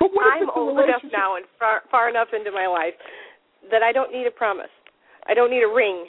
I'm 0.00 0.50
old 0.54 0.78
enough 0.78 1.02
now 1.12 1.36
and 1.36 1.44
far, 1.58 1.82
far 1.90 2.08
enough 2.08 2.28
into 2.38 2.52
my 2.52 2.66
life 2.66 2.94
that 3.70 3.82
I 3.82 3.92
don't 3.92 4.12
need 4.12 4.26
a 4.26 4.30
promise. 4.30 4.70
I 5.26 5.34
don't 5.34 5.50
need 5.50 5.62
a 5.62 5.72
ring 5.72 6.06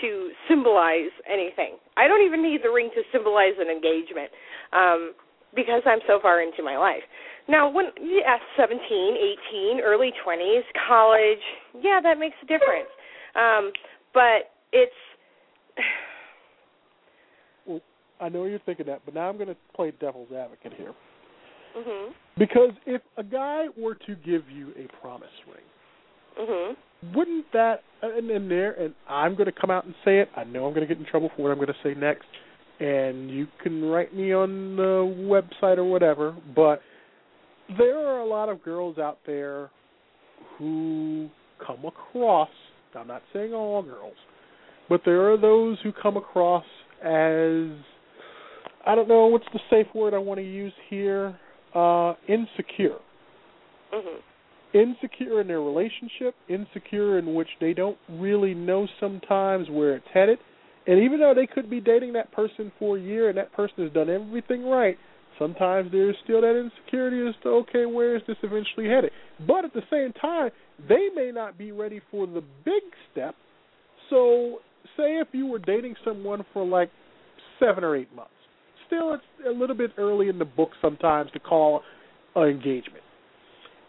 to 0.00 0.30
symbolize 0.48 1.12
anything. 1.30 1.76
I 1.96 2.08
don't 2.08 2.24
even 2.24 2.42
need 2.42 2.60
the 2.62 2.70
ring 2.70 2.90
to 2.94 3.02
symbolize 3.12 3.54
an 3.58 3.68
engagement 3.68 4.30
um, 4.72 5.14
because 5.54 5.82
I'm 5.86 6.00
so 6.06 6.18
far 6.20 6.42
into 6.42 6.62
my 6.62 6.76
life. 6.76 7.02
Now, 7.48 7.70
when 7.70 7.86
yeah, 8.00 8.38
17, 8.56 8.78
18, 8.88 9.80
early 9.80 10.12
20s, 10.26 10.62
college, 10.88 11.42
yeah, 11.80 12.00
that 12.02 12.18
makes 12.18 12.36
a 12.42 12.46
difference. 12.46 12.88
Um, 13.34 13.72
but 14.14 14.52
it's. 14.72 14.92
well, 17.66 17.80
I 18.20 18.28
know 18.28 18.44
you're 18.44 18.60
thinking 18.60 18.86
that, 18.86 19.02
but 19.04 19.14
now 19.14 19.28
I'm 19.28 19.36
going 19.36 19.48
to 19.48 19.56
play 19.74 19.92
devil's 20.00 20.32
advocate 20.32 20.72
here. 20.76 20.94
Mm-hmm. 21.76 22.12
Because 22.38 22.70
if 22.86 23.02
a 23.16 23.24
guy 23.24 23.66
were 23.76 23.94
to 23.94 24.14
give 24.16 24.48
you 24.50 24.72
a 24.78 24.88
promise 25.00 25.28
ring, 25.46 26.48
mm-hmm. 26.48 26.72
Wouldn't 27.14 27.46
that 27.52 27.82
and 28.02 28.30
in 28.30 28.48
there? 28.48 28.72
And 28.72 28.94
I'm 29.08 29.34
going 29.34 29.46
to 29.46 29.58
come 29.58 29.70
out 29.70 29.84
and 29.84 29.94
say 30.04 30.18
it. 30.18 30.28
I 30.36 30.44
know 30.44 30.66
I'm 30.66 30.74
going 30.74 30.86
to 30.86 30.92
get 30.92 30.98
in 30.98 31.08
trouble 31.08 31.30
for 31.36 31.42
what 31.42 31.52
I'm 31.52 31.58
going 31.58 31.68
to 31.68 31.74
say 31.82 31.94
next, 31.94 32.26
and 32.80 33.30
you 33.30 33.46
can 33.62 33.84
write 33.84 34.14
me 34.14 34.32
on 34.32 34.76
the 34.76 34.82
website 35.62 35.78
or 35.78 35.84
whatever. 35.84 36.36
But 36.54 36.80
there 37.78 37.98
are 37.98 38.20
a 38.20 38.26
lot 38.26 38.48
of 38.48 38.62
girls 38.62 38.98
out 38.98 39.18
there 39.26 39.70
who 40.58 41.28
come 41.64 41.84
across. 41.84 42.50
I'm 42.94 43.06
not 43.06 43.22
saying 43.32 43.54
all 43.54 43.82
girls, 43.82 44.16
but 44.88 45.00
there 45.04 45.32
are 45.32 45.40
those 45.40 45.78
who 45.82 45.92
come 45.92 46.16
across 46.16 46.64
as 47.00 47.70
I 48.84 48.94
don't 48.94 49.08
know 49.08 49.26
what's 49.26 49.46
the 49.52 49.60
safe 49.70 49.86
word 49.94 50.12
I 50.12 50.18
want 50.18 50.38
to 50.38 50.44
use 50.44 50.72
here 50.90 51.38
uh, 51.74 52.14
insecure. 52.28 52.98
Mm-hmm. 53.94 54.20
Insecure 54.74 55.40
in 55.40 55.48
their 55.48 55.60
relationship, 55.60 56.34
insecure 56.48 57.18
in 57.18 57.34
which 57.34 57.48
they 57.60 57.74
don't 57.74 57.98
really 58.08 58.54
know 58.54 58.88
sometimes 58.98 59.68
where 59.68 59.96
it's 59.96 60.06
headed. 60.12 60.38
And 60.86 61.02
even 61.02 61.20
though 61.20 61.34
they 61.34 61.46
could 61.46 61.70
be 61.70 61.80
dating 61.80 62.14
that 62.14 62.32
person 62.32 62.72
for 62.78 62.96
a 62.96 63.00
year 63.00 63.28
and 63.28 63.38
that 63.38 63.52
person 63.52 63.84
has 63.84 63.92
done 63.92 64.08
everything 64.08 64.64
right, 64.64 64.96
sometimes 65.38 65.92
there's 65.92 66.16
still 66.24 66.40
that 66.40 66.58
insecurity 66.58 67.28
as 67.28 67.34
to, 67.42 67.50
okay, 67.50 67.86
where 67.86 68.16
is 68.16 68.22
this 68.26 68.36
eventually 68.42 68.88
headed? 68.88 69.10
But 69.46 69.64
at 69.64 69.74
the 69.74 69.82
same 69.90 70.12
time, 70.20 70.50
they 70.88 71.08
may 71.14 71.30
not 71.32 71.58
be 71.58 71.70
ready 71.70 72.00
for 72.10 72.26
the 72.26 72.42
big 72.64 72.82
step. 73.12 73.34
So, 74.10 74.58
say 74.96 75.18
if 75.18 75.28
you 75.32 75.46
were 75.46 75.58
dating 75.58 75.94
someone 76.04 76.44
for 76.52 76.66
like 76.66 76.90
seven 77.60 77.84
or 77.84 77.94
eight 77.96 78.12
months, 78.14 78.32
still 78.86 79.14
it's 79.14 79.22
a 79.46 79.50
little 79.50 79.76
bit 79.76 79.92
early 79.98 80.28
in 80.28 80.38
the 80.38 80.44
book 80.44 80.70
sometimes 80.80 81.30
to 81.32 81.38
call 81.38 81.82
an 82.34 82.48
engagement. 82.48 83.04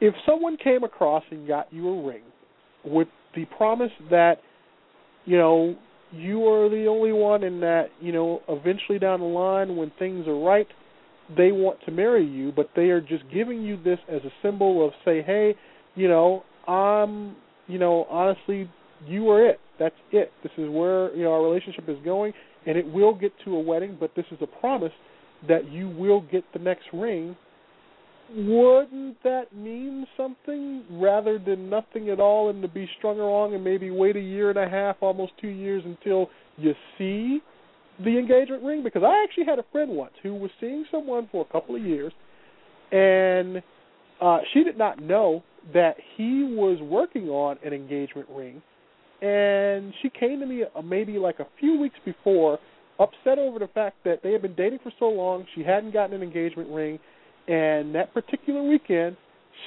If 0.03 0.13
someone 0.25 0.57
came 0.57 0.83
across 0.83 1.23
and 1.31 1.47
got 1.47 1.71
you 1.71 1.87
a 1.87 2.05
ring 2.05 2.23
with 2.83 3.07
the 3.37 3.45
promise 3.45 3.91
that, 4.11 4.39
you 5.23 5.37
know, 5.37 5.77
you 6.11 6.45
are 6.45 6.67
the 6.67 6.87
only 6.87 7.13
one 7.13 7.45
and 7.45 7.63
that, 7.63 7.85
you 8.01 8.11
know, 8.11 8.41
eventually 8.49 8.99
down 8.99 9.21
the 9.21 9.25
line 9.25 9.77
when 9.77 9.93
things 9.97 10.27
are 10.27 10.37
right, 10.37 10.67
they 11.37 11.53
want 11.53 11.79
to 11.85 11.91
marry 11.91 12.25
you, 12.25 12.51
but 12.53 12.69
they 12.75 12.89
are 12.89 12.99
just 12.99 13.23
giving 13.33 13.61
you 13.61 13.81
this 13.81 13.97
as 14.09 14.19
a 14.25 14.31
symbol 14.41 14.85
of 14.85 14.91
say, 15.05 15.21
hey, 15.21 15.55
you 15.95 16.09
know, 16.09 16.43
I'm, 16.67 17.37
you 17.67 17.79
know, 17.79 18.05
honestly, 18.09 18.69
you 19.07 19.29
are 19.29 19.47
it. 19.47 19.61
That's 19.79 19.95
it. 20.11 20.33
This 20.43 20.51
is 20.57 20.69
where, 20.69 21.15
you 21.15 21.23
know, 21.23 21.31
our 21.31 21.41
relationship 21.41 21.87
is 21.87 21.97
going 22.03 22.33
and 22.65 22.77
it 22.77 22.85
will 22.91 23.15
get 23.15 23.31
to 23.45 23.55
a 23.55 23.59
wedding, 23.61 23.95
but 23.97 24.11
this 24.17 24.25
is 24.31 24.37
a 24.41 24.47
promise 24.47 24.91
that 25.47 25.71
you 25.71 25.87
will 25.87 26.19
get 26.29 26.43
the 26.51 26.59
next 26.59 26.87
ring. 26.91 27.37
Wouldn't 28.36 29.22
that 29.24 29.56
mean 29.56 30.08
something 30.17 30.84
rather 30.89 31.38
than 31.38 31.69
nothing 31.69 32.10
at 32.10 32.19
all 32.19 32.50
and 32.50 32.62
to 32.63 32.67
be 32.67 32.89
strung 32.98 33.19
along 33.19 33.54
and 33.54 33.63
maybe 33.63 33.91
wait 33.91 34.15
a 34.15 34.22
year 34.22 34.50
and 34.50 34.58
a 34.58 34.67
half, 34.67 34.98
almost 35.02 35.34
two 35.39 35.50
years 35.50 35.84
until 35.86 36.30
you 36.58 36.74
see 36.98 37.41
the 38.04 38.17
engagement 38.17 38.63
ring? 38.63 38.84
Because 38.84 39.04
I 39.04 39.24
actually 39.24 39.46
had 39.46 39.60
a 39.60 39.65
friend 39.72 39.91
once 39.91 40.13
who 40.24 40.34
was 40.34 40.50
seeing 40.60 40.86
someone 40.89 41.30
for 41.32 41.46
a 41.48 41.52
couple 41.52 41.76
of 41.76 41.84
years 41.84 42.12
and 42.91 43.62
uh 44.22 44.39
she 44.54 44.63
did 44.63 44.78
not 44.78 45.02
know 45.02 45.43
that 45.74 45.96
he 46.15 46.43
was 46.43 46.80
working 46.82 47.30
on 47.30 47.58
an 47.63 47.74
engagement 47.74 48.28
ring 48.30 48.62
and 49.24 49.93
she 50.02 50.10
came 50.10 50.41
to 50.41 50.46
me 50.46 50.63
uh, 50.63 50.82
maybe 50.82 51.13
like 51.13 51.39
a 51.39 51.48
few 51.58 51.80
weeks 51.80 51.96
before, 52.04 52.60
upset 53.00 53.39
over 53.39 53.58
the 53.58 53.69
fact 53.69 53.96
that 54.04 54.22
they 54.22 54.34
had 54.34 54.41
been 54.41 54.56
dating 54.56 54.80
for 54.84 54.91
so 55.00 55.06
long, 55.06 55.46
she 55.56 55.63
hadn't 55.63 55.93
gotten 55.93 56.13
an 56.13 56.22
engagement 56.22 56.69
ring, 56.69 57.00
and 57.47 57.93
that 57.95 58.13
particular 58.13 58.63
weekend, 58.63 59.17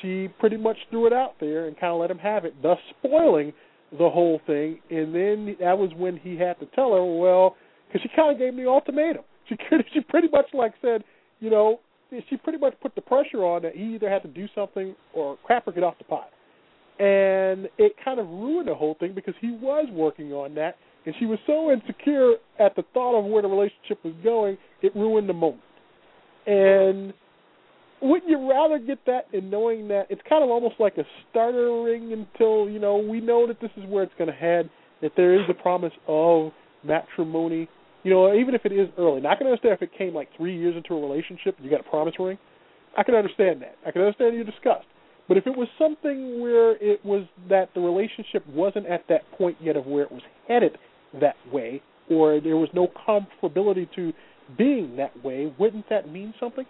she 0.01 0.29
pretty 0.41 0.57
much 0.57 0.77
threw 0.91 1.07
it 1.07 1.13
out 1.13 1.35
there 1.41 1.67
and 1.67 1.79
kind 1.79 1.93
of 1.93 2.01
let 2.01 2.11
him 2.11 2.19
have 2.19 2.45
it, 2.45 2.55
thus 2.63 2.79
spoiling 2.99 3.53
the 3.93 4.11
whole 4.11 4.41
thing. 4.47 4.81
And 4.91 5.15
then 5.15 5.57
that 5.61 5.79
was 5.79 5.91
when 5.97 6.17
he 6.17 6.37
had 6.37 6.59
to 6.61 6.67
tell 6.75 6.93
her, 6.93 7.05
well, 7.05 7.57
because 7.87 8.03
she 8.03 8.09
kind 8.17 8.33
of 8.33 8.39
gave 8.39 8.55
me 8.55 8.65
the 8.65 8.69
ultimatum. 8.69 9.23
She 9.49 9.57
she 9.95 10.01
pretty 10.01 10.29
much 10.29 10.47
like 10.53 10.75
said, 10.83 11.05
you 11.41 11.51
know, 11.51 11.81
she 12.29 12.37
pretty 12.37 12.59
much 12.59 12.75
put 12.81 12.95
the 12.95 13.01
pressure 13.01 13.45
on 13.45 13.63
that 13.63 13.75
he 13.75 13.95
either 13.95 14.09
had 14.09 14.23
to 14.23 14.29
do 14.29 14.47
something 14.55 14.95
or 15.15 15.37
crap 15.45 15.67
or 15.67 15.73
get 15.73 15.83
off 15.83 15.99
the 15.99 16.05
pot 16.05 16.31
and 16.99 17.69
it 17.77 17.93
kind 18.03 18.19
of 18.19 18.27
ruined 18.27 18.69
the 18.69 18.75
whole 18.75 18.97
thing 18.99 19.15
because 19.15 19.35
he 19.41 19.51
was 19.51 19.87
working 19.93 20.33
on 20.33 20.55
that, 20.55 20.77
and 21.05 21.15
she 21.19 21.27
was 21.27 21.39
so 21.47 21.71
insecure 21.71 22.35
at 22.59 22.75
the 22.75 22.85
thought 22.95 23.19
of 23.19 23.27
where 23.27 23.43
the 23.43 23.49
relationship 23.49 24.03
was 24.03 24.15
going, 24.25 24.57
it 24.83 24.97
ruined 24.97 25.29
the 25.29 25.35
moment. 25.35 25.63
And 26.47 27.13
wouldn't 28.07 28.31
you 28.31 28.51
rather 28.51 28.79
get 28.79 28.99
that 29.07 29.27
in 29.33 29.51
knowing 29.51 29.89
that 29.89 30.07
it's 30.11 30.23
kind 30.29 30.45
of 30.45 30.51
almost 30.51 30.77
like 30.79 30.97
a 30.99 31.05
starter 31.31 31.83
ring 31.83 32.13
until 32.13 32.69
you 32.69 32.79
know 32.79 32.97
we 32.97 33.21
know 33.21 33.47
that 33.47 33.61
this 33.61 33.71
is 33.77 33.85
where 33.89 34.03
it's 34.03 34.13
going 34.19 34.31
to 34.31 34.37
head, 34.37 34.69
that 35.03 35.13
there 35.17 35.35
is 35.35 35.49
a 35.49 35.55
promise 35.55 35.93
of 36.07 36.53
matrimony. 36.85 37.69
You 38.03 38.13
know, 38.13 38.35
even 38.35 38.55
if 38.55 38.65
it 38.65 38.73
is 38.73 38.89
early. 38.99 39.21
Now 39.21 39.31
I 39.31 39.37
can 39.37 39.49
understand 39.49 39.75
if 39.75 39.83
it 39.83 39.91
came 39.97 40.15
like 40.15 40.29
three 40.37 40.57
years 40.57 40.77
into 40.77 40.95
a 40.95 41.01
relationship, 41.01 41.57
you 41.61 41.69
got 41.69 41.81
a 41.81 41.91
promise 41.91 42.15
ring. 42.19 42.39
I 42.97 43.03
can 43.03 43.15
understand 43.15 43.63
that. 43.63 43.77
I 43.87 43.91
can 43.91 44.03
understand 44.03 44.37
you 44.37 44.45
discussed. 44.45 44.87
But 45.29 45.37
if 45.37 45.47
it 45.47 45.57
was 45.57 45.69
something 45.79 46.41
where 46.41 46.77
it 46.77 47.05
was 47.05 47.27
that 47.49 47.71
the 47.75 47.81
relationship 47.81 48.47
wasn't 48.49 48.87
at 48.87 49.03
that 49.09 49.23
point 49.37 49.57
yet 49.61 49.77
of 49.77 49.87
where 49.87 50.05
it 50.05 50.13
was 50.13 50.23
headed 50.47 50.79
that 51.21 51.35
way, 51.53 51.83
or 52.09 52.41
there 52.41 52.57
was 52.57 52.69
no 52.73 52.89
comfortability 53.09 53.89
to 53.97 54.13
being 54.57 54.97
that 54.97 55.25
way, 55.25 55.53
wouldn't 55.59 55.89
that 55.91 56.09
mean 56.09 56.33
something? 56.39 56.65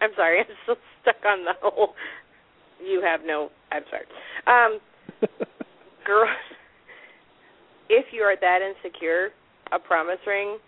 I'm 0.00 0.10
sorry, 0.16 0.38
I'm 0.40 0.46
still 0.64 0.76
stuck 1.02 1.24
on 1.26 1.44
the 1.44 1.52
whole. 1.60 1.94
You 2.84 3.02
have 3.02 3.20
no. 3.24 3.50
I'm 3.72 3.82
sorry. 3.90 4.06
Um, 4.46 4.78
girl, 6.06 6.28
if 7.88 8.06
you 8.12 8.22
are 8.22 8.36
that 8.40 8.60
insecure, 8.62 9.30
a 9.72 9.78
promise 9.78 10.20
ring. 10.26 10.58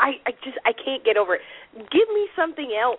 I 0.00 0.18
I 0.26 0.32
just 0.42 0.58
I 0.66 0.72
can't 0.72 1.04
get 1.04 1.16
over 1.16 1.36
it. 1.36 1.42
Give 1.74 2.08
me 2.10 2.26
something 2.34 2.74
else 2.74 2.98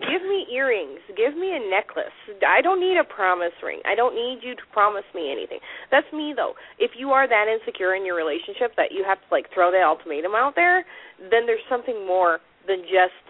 give 0.00 0.22
me 0.24 0.46
earrings, 0.52 1.00
give 1.16 1.36
me 1.36 1.52
a 1.52 1.60
necklace. 1.60 2.14
I 2.46 2.60
don't 2.62 2.80
need 2.80 2.96
a 2.96 3.04
promise 3.04 3.52
ring. 3.62 3.80
I 3.84 3.94
don't 3.94 4.14
need 4.14 4.40
you 4.42 4.54
to 4.56 4.62
promise 4.72 5.04
me 5.14 5.30
anything. 5.30 5.60
That's 5.90 6.08
me 6.12 6.32
though. 6.34 6.54
If 6.78 6.92
you 6.96 7.10
are 7.10 7.28
that 7.28 7.46
insecure 7.48 7.94
in 7.94 8.06
your 8.06 8.16
relationship 8.16 8.72
that 8.76 8.92
you 8.92 9.04
have 9.04 9.18
to 9.20 9.28
like 9.30 9.46
throw 9.52 9.70
that 9.70 9.84
ultimatum 9.84 10.32
out 10.34 10.54
there, 10.56 10.84
then 11.30 11.44
there's 11.44 11.64
something 11.68 12.06
more 12.06 12.40
than 12.66 12.82
just 12.88 13.20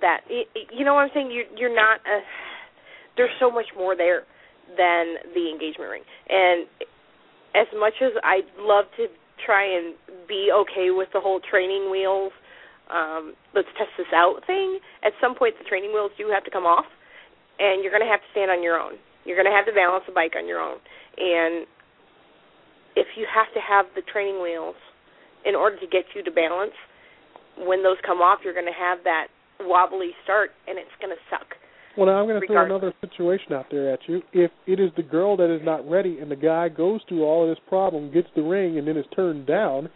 that. 0.00 0.20
You 0.28 0.84
know 0.84 0.94
what 0.94 1.02
I'm 1.02 1.10
saying? 1.14 1.30
You 1.30 1.44
you're 1.56 1.74
not 1.74 2.00
a 2.06 2.20
there's 3.16 3.34
so 3.40 3.50
much 3.50 3.66
more 3.76 3.96
there 3.96 4.22
than 4.76 5.34
the 5.34 5.50
engagement 5.50 5.90
ring. 5.90 6.02
And 6.28 6.66
as 7.54 7.66
much 7.78 7.94
as 8.00 8.12
I'd 8.24 8.48
love 8.58 8.86
to 8.96 9.06
try 9.44 9.66
and 9.66 9.94
be 10.28 10.50
okay 10.54 10.90
with 10.90 11.08
the 11.12 11.20
whole 11.20 11.40
training 11.40 11.90
wheels. 11.90 12.32
Um, 12.92 13.34
let's 13.54 13.68
test 13.78 13.90
this 13.96 14.10
out 14.14 14.42
thing. 14.46 14.78
At 15.02 15.12
some 15.20 15.34
point, 15.34 15.54
the 15.58 15.66
training 15.68 15.92
wheels 15.92 16.12
do 16.18 16.28
have 16.30 16.44
to 16.44 16.50
come 16.50 16.64
off, 16.64 16.86
and 17.58 17.82
you're 17.82 17.92
going 17.92 18.04
to 18.04 18.10
have 18.10 18.20
to 18.20 18.30
stand 18.32 18.50
on 18.50 18.62
your 18.62 18.78
own. 18.78 18.98
You're 19.24 19.38
going 19.38 19.48
to 19.48 19.54
have 19.54 19.66
to 19.66 19.74
balance 19.74 20.04
the 20.06 20.12
bike 20.12 20.34
on 20.36 20.46
your 20.46 20.60
own. 20.60 20.78
And 21.16 21.66
if 22.96 23.06
you 23.16 23.26
have 23.26 23.48
to 23.54 23.60
have 23.62 23.86
the 23.94 24.02
training 24.02 24.42
wheels 24.42 24.76
in 25.46 25.54
order 25.54 25.78
to 25.78 25.86
get 25.86 26.04
you 26.14 26.22
to 26.22 26.30
balance, 26.30 26.76
when 27.56 27.82
those 27.82 27.96
come 28.04 28.18
off, 28.18 28.40
you're 28.44 28.56
going 28.56 28.68
to 28.68 28.76
have 28.76 29.04
that 29.04 29.31
wobbly 29.64 30.10
start, 30.24 30.50
and 30.66 30.78
it's 30.78 30.90
going 31.00 31.14
to 31.14 31.20
suck. 31.30 31.46
Well, 31.96 32.06
now 32.06 32.20
I'm 32.20 32.26
going 32.26 32.40
to 32.40 32.46
throw 32.46 32.64
another 32.64 32.92
situation 33.00 33.52
out 33.52 33.66
there 33.70 33.92
at 33.92 34.00
you. 34.08 34.22
If 34.32 34.50
it 34.66 34.80
is 34.80 34.90
the 34.96 35.02
girl 35.02 35.36
that 35.36 35.54
is 35.54 35.60
not 35.62 35.88
ready, 35.88 36.18
and 36.20 36.30
the 36.30 36.36
guy 36.36 36.68
goes 36.68 37.00
through 37.08 37.24
all 37.24 37.42
of 37.42 37.50
this 37.50 37.62
problem, 37.68 38.12
gets 38.12 38.28
the 38.34 38.42
ring, 38.42 38.78
and 38.78 38.88
then 38.88 38.96
is 38.96 39.04
turned 39.14 39.46
down, 39.46 39.90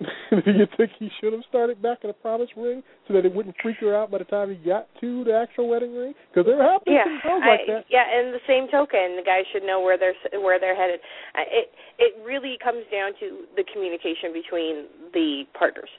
do 0.30 0.50
you 0.50 0.66
think 0.76 0.90
he 0.98 1.10
should 1.20 1.32
have 1.32 1.42
started 1.48 1.82
back 1.82 1.98
in 2.04 2.10
a 2.10 2.16
promise 2.16 2.48
ring 2.56 2.82
so 3.06 3.12
that 3.12 3.26
it 3.26 3.34
wouldn't 3.34 3.54
freak 3.62 3.76
her 3.80 3.94
out 3.94 4.10
by 4.10 4.16
the 4.16 4.24
time 4.24 4.48
he 4.48 4.56
got 4.56 4.88
to 5.00 5.24
the 5.24 5.34
actual 5.34 5.68
wedding 5.68 5.94
ring? 5.94 6.14
Because 6.32 6.46
there 6.46 6.56
have 6.56 6.82
been 6.84 6.94
yeah, 6.94 7.04
some 7.04 7.20
girls 7.22 7.42
like 7.46 7.68
that. 7.68 7.84
yeah. 7.90 8.08
And 8.08 8.32
the 8.32 8.40
same 8.48 8.64
token, 8.72 9.20
the 9.20 9.26
guys 9.26 9.44
should 9.52 9.62
know 9.62 9.80
where 9.80 9.98
they're 9.98 10.16
where 10.40 10.58
they're 10.58 10.76
headed. 10.76 11.00
It 11.36 11.68
it 11.98 12.16
really 12.24 12.56
comes 12.64 12.84
down 12.90 13.12
to 13.20 13.44
the 13.56 13.64
communication 13.68 14.32
between 14.32 14.88
the 15.12 15.44
partners. 15.52 15.90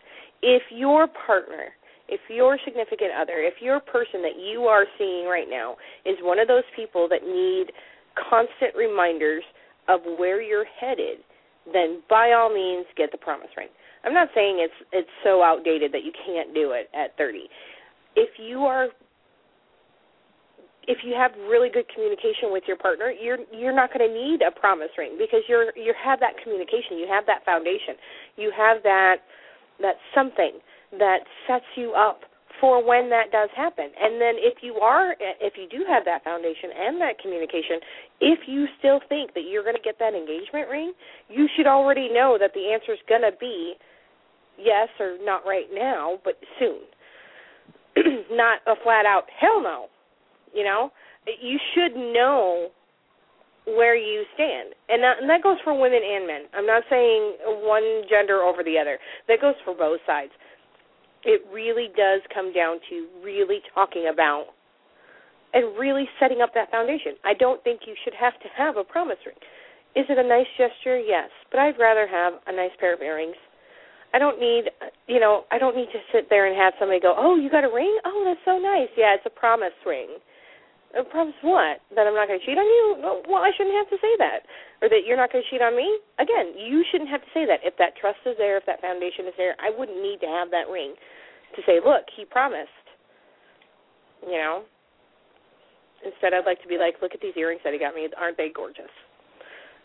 If 0.41 0.63
your 0.74 1.06
partner, 1.06 1.69
if 2.12 2.19
your 2.30 2.60
significant 2.65 3.12
other, 3.15 3.39
if 3.39 3.56
your 3.62 3.80
person 3.80 4.21
that 4.21 4.36
you 4.38 4.63
are 4.67 4.86
seeing 5.00 5.26
right 5.26 5.47
now 5.50 5.78
is 6.06 6.17
one 6.21 6.39
of 6.39 6.47
those 6.47 6.67
people 6.76 7.08
that 7.10 7.24
need 7.24 7.71
constant 8.30 8.76
reminders 8.76 9.43
of 9.88 10.02
where 10.19 10.41
you're 10.41 10.67
headed, 10.80 11.24
then 11.71 12.04
by 12.10 12.34
all 12.34 12.54
means 12.54 12.86
get 12.97 13.12
the 13.12 13.17
promise 13.17 13.50
ring. 13.56 13.69
I'm 14.04 14.13
not 14.13 14.30
saying 14.36 14.60
it's 14.60 14.80
it's 14.91 15.10
so 15.24 15.41
outdated 15.41 15.93
that 15.93 16.04
you 16.04 16.12
can't 16.12 16.54
do 16.54 16.71
it 16.71 16.89
at 16.93 17.15
30. 17.17 17.47
If 18.15 18.30
you 18.38 18.65
are 18.65 18.89
if 20.88 20.97
you 21.06 21.13
have 21.13 21.32
really 21.47 21.69
good 21.69 21.86
communication 21.93 22.52
with 22.52 22.63
your 22.67 22.78
partner, 22.78 23.12
you're 23.12 23.38
you're 23.54 23.76
not 23.76 23.93
going 23.93 24.04
to 24.04 24.13
need 24.13 24.41
a 24.41 24.52
promise 24.52 24.89
ring 24.97 25.15
because 25.17 25.41
you're 25.47 25.71
you 25.78 25.93
have 25.95 26.19
that 26.19 26.34
communication, 26.43 26.97
you 26.97 27.08
have 27.08 27.26
that 27.28 27.45
foundation, 27.45 27.95
you 28.36 28.52
have 28.52 28.84
that 28.84 29.24
that 29.80 29.95
something 30.13 30.60
that 30.99 31.19
sets 31.47 31.65
you 31.75 31.93
up 31.93 32.21
for 32.60 32.86
when 32.86 33.10
that 33.10 33.32
does 33.32 33.49
happen. 33.56 33.89
And 33.99 34.21
then 34.21 34.36
if 34.38 34.62
you 34.62 34.75
are 34.75 35.15
if 35.19 35.54
you 35.58 35.67
do 35.69 35.84
have 35.89 36.06
that 36.06 36.23
foundation 36.23 36.69
and 36.77 37.01
that 37.01 37.19
communication, 37.19 37.82
if 38.21 38.39
you 38.47 38.67
still 38.77 38.99
think 39.10 39.34
that 39.34 39.49
you're 39.49 39.63
going 39.63 39.75
to 39.75 39.82
get 39.82 39.97
that 39.99 40.13
engagement 40.13 40.69
ring, 40.69 40.93
you 41.27 41.47
should 41.58 41.67
already 41.67 42.10
know 42.13 42.38
that 42.39 42.51
the 42.54 42.71
answer 42.71 42.93
is 42.93 42.99
going 43.10 43.21
to 43.25 43.36
be 43.39 43.73
yes 44.58 44.89
or 44.99 45.17
not 45.23 45.43
right 45.45 45.67
now, 45.73 46.19
but 46.23 46.36
soon. 46.60 46.86
not 48.32 48.60
a 48.67 48.75
flat 48.84 49.06
out 49.06 49.23
hell 49.39 49.62
no. 49.62 49.88
You 50.54 50.63
know, 50.63 50.91
you 51.41 51.58
should 51.73 51.95
know 51.95 52.69
where 53.65 53.95
you 53.95 54.23
stand, 54.34 54.73
and 54.89 55.04
that, 55.04 55.21
and 55.21 55.30
that 55.30 55.43
goes 55.43 55.58
for 55.63 55.71
women 55.73 56.01
and 56.04 56.27
men. 56.27 56.41
I'm 56.54 56.65
not 56.65 56.84
saying 56.89 57.38
one 57.63 58.04
gender 58.10 58.41
over 58.41 58.63
the 58.63 58.77
other. 58.77 58.97
That 59.27 59.39
goes 59.39 59.54
for 59.63 59.75
both 59.75 59.99
sides. 60.06 60.32
It 61.23 61.45
really 61.51 61.89
does 61.95 62.21
come 62.34 62.51
down 62.53 62.79
to 62.89 63.07
really 63.23 63.62
talking 63.73 64.10
about 64.12 64.47
and 65.53 65.77
really 65.77 66.07
setting 66.19 66.41
up 66.41 66.53
that 66.55 66.71
foundation. 66.71 67.13
I 67.23 67.34
don't 67.34 67.63
think 67.63 67.81
you 67.86 67.95
should 68.03 68.13
have 68.15 68.34
to 68.39 68.47
have 68.57 68.77
a 68.77 68.84
promise 68.84 69.17
ring. 69.25 69.36
Is 69.95 70.05
it 70.07 70.17
a 70.17 70.23
nice 70.23 70.47
gesture? 70.57 70.97
Yes, 70.97 71.29
but 71.51 71.60
I'd 71.60 71.77
rather 71.77 72.07
have 72.07 72.39
a 72.47 72.55
nice 72.55 72.71
pair 72.79 72.93
of 72.93 73.01
earrings. 73.01 73.36
I 74.13 74.19
don't 74.19 74.39
need, 74.39 74.71
you 75.07 75.19
know, 75.19 75.45
I 75.51 75.57
don't 75.60 75.75
need 75.75 75.91
to 75.91 75.99
sit 76.12 76.29
there 76.29 76.47
and 76.47 76.55
have 76.55 76.73
somebody 76.79 76.99
go, 76.99 77.13
"Oh, 77.17 77.36
you 77.36 77.49
got 77.49 77.63
a 77.63 77.69
ring? 77.69 77.99
Oh, 78.03 78.23
that's 78.25 78.43
so 78.43 78.57
nice." 78.57 78.89
Yeah, 78.95 79.15
it's 79.15 79.25
a 79.25 79.29
promise 79.29 79.73
ring. 79.86 80.19
Uh, 80.95 81.01
A 81.01 81.04
promise 81.04 81.36
what? 81.41 81.80
That 81.95 82.08
I'm 82.08 82.15
not 82.15 82.27
going 82.27 82.39
to 82.39 82.45
cheat 82.45 82.58
on 82.58 82.65
you? 82.65 83.21
Well, 83.27 83.41
I 83.43 83.51
shouldn't 83.56 83.75
have 83.75 83.89
to 83.89 83.97
say 84.01 84.13
that. 84.19 84.43
Or 84.82 84.89
that 84.89 85.06
you're 85.06 85.17
not 85.17 85.32
going 85.32 85.43
to 85.43 85.49
cheat 85.49 85.62
on 85.62 85.75
me? 85.75 85.88
Again, 86.19 86.54
you 86.58 86.84
shouldn't 86.91 87.10
have 87.10 87.21
to 87.21 87.32
say 87.34 87.45
that. 87.45 87.60
If 87.63 87.77
that 87.77 87.95
trust 87.95 88.19
is 88.25 88.36
there, 88.38 88.58
if 88.58 88.65
that 88.65 88.82
foundation 88.82 89.27
is 89.27 89.34
there, 89.38 89.56
I 89.60 89.69
wouldn't 89.71 90.01
need 90.01 90.19
to 90.21 90.27
have 90.27 90.51
that 90.51 90.67
ring 90.69 90.95
to 91.56 91.62
say, 91.65 91.80
"Look, 91.84 92.06
he 92.15 92.25
promised." 92.25 92.71
You 94.25 94.38
know. 94.38 94.63
Instead, 96.04 96.34
I'd 96.34 96.45
like 96.45 96.62
to 96.63 96.67
be 96.67 96.77
like, 96.77 97.01
"Look 97.01 97.13
at 97.13 97.21
these 97.21 97.38
earrings 97.38 97.62
that 97.63 97.73
he 97.73 97.80
got 97.80 97.93
me. 97.93 98.10
Aren't 98.17 98.38
they 98.38 98.49
gorgeous?" 98.49 98.89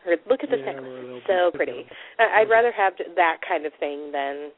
Or 0.06 0.16
look 0.30 0.42
at 0.42 0.50
this 0.50 0.60
Yeah, 0.60 0.72
necklace. 0.72 1.22
well, 1.26 1.50
so 1.50 1.50
pretty. 1.50 1.86
I'd 2.18 2.48
rather 2.48 2.70
have 2.72 2.94
that 3.16 3.42
kind 3.46 3.66
of 3.66 3.74
thing 3.74 4.12
than 4.12 4.52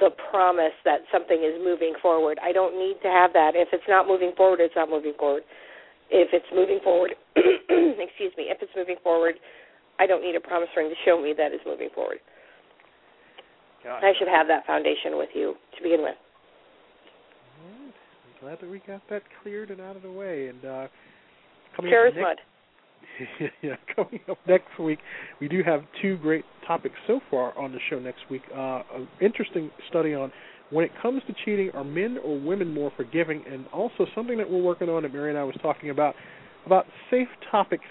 the 0.00 0.10
promise 0.30 0.74
that 0.84 1.00
something 1.12 1.44
is 1.44 1.60
moving 1.62 1.94
forward. 2.00 2.38
I 2.42 2.52
don't 2.52 2.78
need 2.78 2.96
to 3.02 3.08
have 3.08 3.32
that. 3.34 3.52
If 3.54 3.68
it's 3.72 3.84
not 3.88 4.06
moving 4.06 4.32
forward, 4.36 4.60
it's 4.60 4.74
not 4.76 4.88
moving 4.88 5.14
forward. 5.18 5.42
If 6.10 6.28
it's 6.32 6.46
moving 6.54 6.80
forward, 6.82 7.14
excuse 7.36 8.32
me, 8.36 8.48
if 8.48 8.58
it's 8.60 8.72
moving 8.76 8.96
forward, 9.02 9.34
I 9.98 10.06
don't 10.06 10.22
need 10.22 10.36
a 10.36 10.40
promise 10.40 10.68
ring 10.76 10.88
to 10.88 10.96
show 11.04 11.20
me 11.20 11.34
that 11.36 11.52
it's 11.52 11.64
moving 11.66 11.88
forward. 11.94 12.18
I 13.84 14.12
should 14.18 14.28
have 14.28 14.48
that 14.48 14.66
foundation 14.66 15.18
with 15.18 15.28
you 15.34 15.54
to 15.76 15.82
begin 15.82 16.00
with. 16.00 16.16
All 17.60 17.68
right. 17.68 17.92
I'm 17.92 18.40
glad 18.40 18.60
that 18.60 18.70
we 18.70 18.80
got 18.86 19.02
that 19.10 19.22
cleared 19.42 19.70
and 19.70 19.80
out 19.80 19.96
of 19.96 20.02
the 20.02 20.10
way. 20.10 20.48
And 20.48 20.64
uh, 20.64 20.86
coming 21.76 21.90
Sure 21.92 22.08
up 22.08 22.14
next, 22.14 22.24
mud. 22.24 22.36
yeah, 23.62 23.76
coming 23.94 24.20
up 24.30 24.38
next 24.46 24.78
week, 24.78 24.98
we 25.40 25.48
do 25.48 25.62
have 25.62 25.82
two 26.02 26.16
great 26.18 26.44
topics 26.66 26.94
so 27.06 27.20
far 27.30 27.56
on 27.58 27.72
the 27.72 27.78
show 27.90 27.98
next 27.98 28.20
week. 28.30 28.42
Uh, 28.54 28.82
an 28.94 29.08
interesting 29.20 29.70
study 29.88 30.14
on 30.14 30.32
when 30.70 30.84
it 30.84 30.90
comes 31.00 31.22
to 31.26 31.34
cheating, 31.44 31.70
are 31.74 31.84
men 31.84 32.18
or 32.24 32.38
women 32.40 32.72
more 32.72 32.92
forgiving, 32.96 33.44
and 33.50 33.66
also 33.72 34.06
something 34.14 34.38
that 34.38 34.50
we're 34.50 34.62
working 34.62 34.88
on 34.88 35.02
that 35.02 35.12
Mary 35.12 35.30
and 35.30 35.38
I 35.38 35.44
was 35.44 35.56
talking 35.62 35.90
about 35.90 36.14
about 36.66 36.86
safe 37.10 37.28
topics 37.50 37.84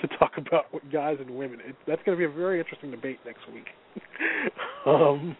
to 0.00 0.08
talk 0.18 0.32
about 0.38 0.72
with 0.72 0.82
guys 0.92 1.16
and 1.20 1.30
women. 1.30 1.60
It, 1.64 1.76
that's 1.86 2.02
going 2.04 2.16
to 2.16 2.18
be 2.18 2.30
a 2.30 2.34
very 2.34 2.58
interesting 2.58 2.90
debate 2.90 3.18
next 3.24 3.42
week. 3.52 3.66
um, 4.86 5.36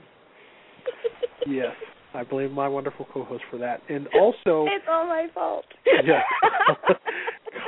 yes, 1.46 1.74
I 2.14 2.24
blame 2.24 2.52
my 2.52 2.68
wonderful 2.68 3.06
co-host 3.12 3.44
for 3.50 3.58
that, 3.58 3.82
and 3.88 4.06
also 4.08 4.66
it's 4.68 4.84
all 4.90 5.06
my 5.06 5.26
fault. 5.34 5.64
yeah. 6.04 6.22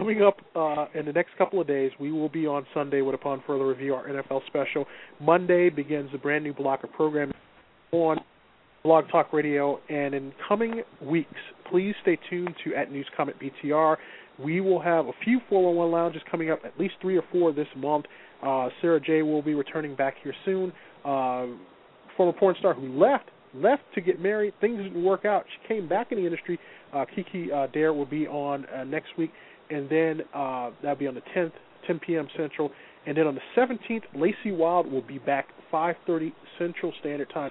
Coming 0.01 0.23
up 0.23 0.41
uh, 0.57 0.87
in 0.99 1.05
the 1.05 1.13
next 1.13 1.37
couple 1.37 1.61
of 1.61 1.67
days, 1.67 1.91
we 2.01 2.11
will 2.11 2.31
be 2.31 2.47
on 2.47 2.65
Sunday 2.73 3.03
with 3.03 3.15
Upon 3.15 3.43
Further 3.47 3.67
Review, 3.67 3.95
our 3.95 4.09
NFL 4.09 4.41
special. 4.47 4.87
Monday 5.21 5.69
begins 5.69 6.11
the 6.11 6.17
brand 6.17 6.43
new 6.43 6.55
block 6.55 6.83
of 6.83 6.91
programming 6.93 7.35
on 7.93 8.17
Blog 8.83 9.05
Talk 9.13 9.31
Radio, 9.35 9.79
and 9.91 10.15
in 10.15 10.33
coming 10.49 10.81
weeks, 11.03 11.39
please 11.71 11.95
stay 12.01 12.19
tuned 12.31 12.55
to 12.65 12.75
at 12.75 12.91
News 12.91 13.07
Comment 13.15 13.37
BTR. 13.39 13.99
We 14.43 14.63
will 14.63 14.81
have 14.81 15.05
a 15.05 15.13
few 15.23 15.39
411 15.51 15.93
lounges 15.93 16.23
coming 16.31 16.51
up, 16.51 16.61
at 16.65 16.81
least 16.81 16.95
three 17.03 17.19
or 17.19 17.25
four 17.31 17.53
this 17.53 17.69
month. 17.77 18.07
Uh, 18.43 18.71
Sarah 18.81 19.01
J 19.01 19.21
will 19.21 19.43
be 19.43 19.53
returning 19.53 19.95
back 19.97 20.15
here 20.25 20.33
soon. 20.47 20.73
Uh, 21.05 21.45
former 22.17 22.33
porn 22.33 22.57
star 22.59 22.73
who 22.73 22.99
left 22.99 23.29
left 23.55 23.83
to 23.95 24.01
get 24.01 24.21
married. 24.21 24.55
Things 24.61 24.79
didn't 24.79 25.05
work 25.05 25.25
out. 25.25 25.45
She 25.49 25.69
came 25.69 25.89
back 25.89 26.13
in 26.13 26.19
the 26.19 26.25
industry. 26.25 26.59
Uh, 26.93 27.05
Kiki 27.15 27.51
uh, 27.53 27.67
Dare 27.69 27.93
will 27.93 28.07
be 28.07 28.27
on 28.27 28.67
uh, 28.67 28.85
next 28.85 29.09
week, 29.17 29.31
and 29.71 29.89
then 29.89 30.21
uh, 30.35 30.71
that'll 30.83 30.97
be 30.97 31.07
on 31.07 31.15
the 31.15 31.23
10th, 31.37 31.53
10 31.87 32.01
p.m. 32.01 32.29
Central. 32.37 32.71
And 33.07 33.17
then 33.17 33.27
on 33.27 33.35
the 33.35 33.41
17th, 33.57 34.03
Lacey 34.15 34.53
Wild 34.53 34.91
will 34.91 35.03
be 35.03 35.19
back 35.19 35.49
5:30 35.73 36.33
Central 36.59 36.93
Standard 37.01 37.31
Time. 37.33 37.51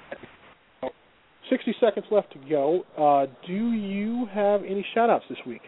60 1.49 1.75
seconds 1.79 2.05
left 2.11 2.31
to 2.33 2.39
go. 2.47 2.83
Uh, 2.97 3.25
do 3.47 3.71
you 3.71 4.27
have 4.33 4.61
any 4.61 4.85
shout-outs 4.93 5.25
this 5.29 5.39
week? 5.47 5.61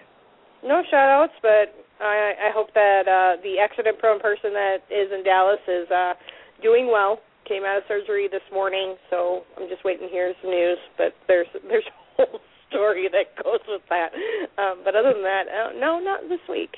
No 0.63 0.83
shout 0.91 1.09
outs, 1.09 1.33
but 1.41 1.73
I, 1.99 2.33
I 2.37 2.51
hope 2.53 2.67
that 2.75 3.07
uh, 3.07 3.41
the 3.41 3.57
accident 3.57 3.97
prone 3.97 4.19
person 4.19 4.53
that 4.53 4.85
is 4.91 5.09
in 5.11 5.23
Dallas 5.23 5.59
is 5.67 5.89
uh, 5.89 6.13
doing 6.61 6.89
well. 6.91 7.19
Came 7.47 7.63
out 7.63 7.77
of 7.77 7.83
surgery 7.87 8.29
this 8.31 8.45
morning, 8.53 8.95
so 9.09 9.41
I'm 9.57 9.67
just 9.67 9.83
waiting 9.83 10.07
to 10.07 10.11
hear 10.11 10.31
some 10.41 10.51
news. 10.51 10.77
But 10.97 11.13
there's 11.27 11.47
there's 11.67 11.83
a 12.19 12.25
whole 12.25 12.39
story 12.71 13.07
that 13.11 13.43
goes 13.43 13.59
with 13.67 13.81
that. 13.89 14.09
Um, 14.57 14.81
but 14.83 14.95
other 14.95 15.13
than 15.13 15.23
that, 15.23 15.43
uh, 15.47 15.79
no, 15.79 15.99
not 15.99 16.21
this 16.27 16.39
week. 16.49 16.71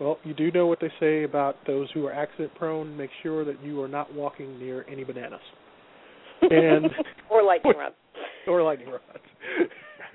Well, 0.00 0.18
you 0.24 0.34
do 0.34 0.50
know 0.50 0.66
what 0.66 0.80
they 0.80 0.90
say 0.98 1.22
about 1.22 1.56
those 1.66 1.88
who 1.94 2.04
are 2.06 2.12
accident-prone. 2.12 2.96
Make 2.96 3.10
sure 3.22 3.44
that 3.44 3.62
you 3.62 3.80
are 3.80 3.88
not 3.88 4.12
walking 4.12 4.58
near 4.58 4.84
any 4.90 5.04
bananas. 5.04 5.40
And 6.42 6.86
or 7.30 7.44
lightning 7.44 7.74
rods. 7.78 7.94
or 8.48 8.62
lightning 8.62 8.88
rods. 8.88 9.02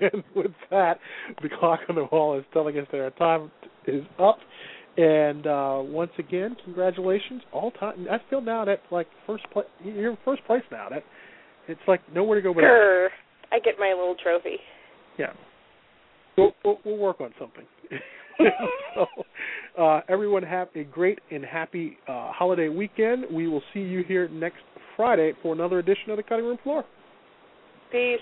and 0.00 0.22
with 0.36 0.52
that, 0.70 0.98
the 1.42 1.48
clock 1.48 1.80
on 1.88 1.94
the 1.94 2.04
wall 2.12 2.38
is 2.38 2.44
telling 2.52 2.78
us 2.78 2.86
that 2.92 3.00
our 3.00 3.10
time 3.10 3.50
is 3.86 4.04
up. 4.18 4.38
And 4.96 5.46
uh 5.46 5.78
once 5.82 6.10
again, 6.18 6.56
congratulations, 6.64 7.42
all 7.52 7.70
time. 7.70 8.06
I 8.10 8.18
feel 8.28 8.40
now 8.40 8.64
that 8.64 8.80
like 8.90 9.06
first 9.26 9.44
place, 9.52 9.66
you're 9.82 10.10
in 10.10 10.18
first 10.24 10.44
place 10.46 10.62
now. 10.70 10.88
That 10.90 11.04
it's 11.68 11.80
like 11.86 12.00
nowhere 12.12 12.36
to 12.36 12.42
go 12.42 12.52
but. 12.52 12.64
I 13.52 13.58
get 13.58 13.74
my 13.78 13.92
little 13.96 14.16
trophy. 14.22 14.56
Yeah. 15.18 15.32
We'll, 16.36 16.52
we'll, 16.64 16.78
we'll 16.84 16.96
work 16.96 17.20
on 17.20 17.32
something. 17.38 17.64
so, 18.94 19.06
uh, 19.82 20.00
everyone 20.08 20.42
have 20.42 20.68
a 20.74 20.84
great 20.84 21.18
and 21.30 21.44
happy 21.44 21.98
uh, 22.08 22.32
holiday 22.32 22.68
weekend. 22.68 23.24
We 23.30 23.48
will 23.48 23.62
see 23.74 23.80
you 23.80 24.02
here 24.06 24.28
next 24.28 24.62
Friday 24.96 25.32
for 25.42 25.52
another 25.54 25.78
edition 25.78 26.10
of 26.10 26.16
the 26.16 26.22
Cutting 26.22 26.46
Room 26.46 26.58
Floor. 26.62 26.84
Peace. 27.90 28.20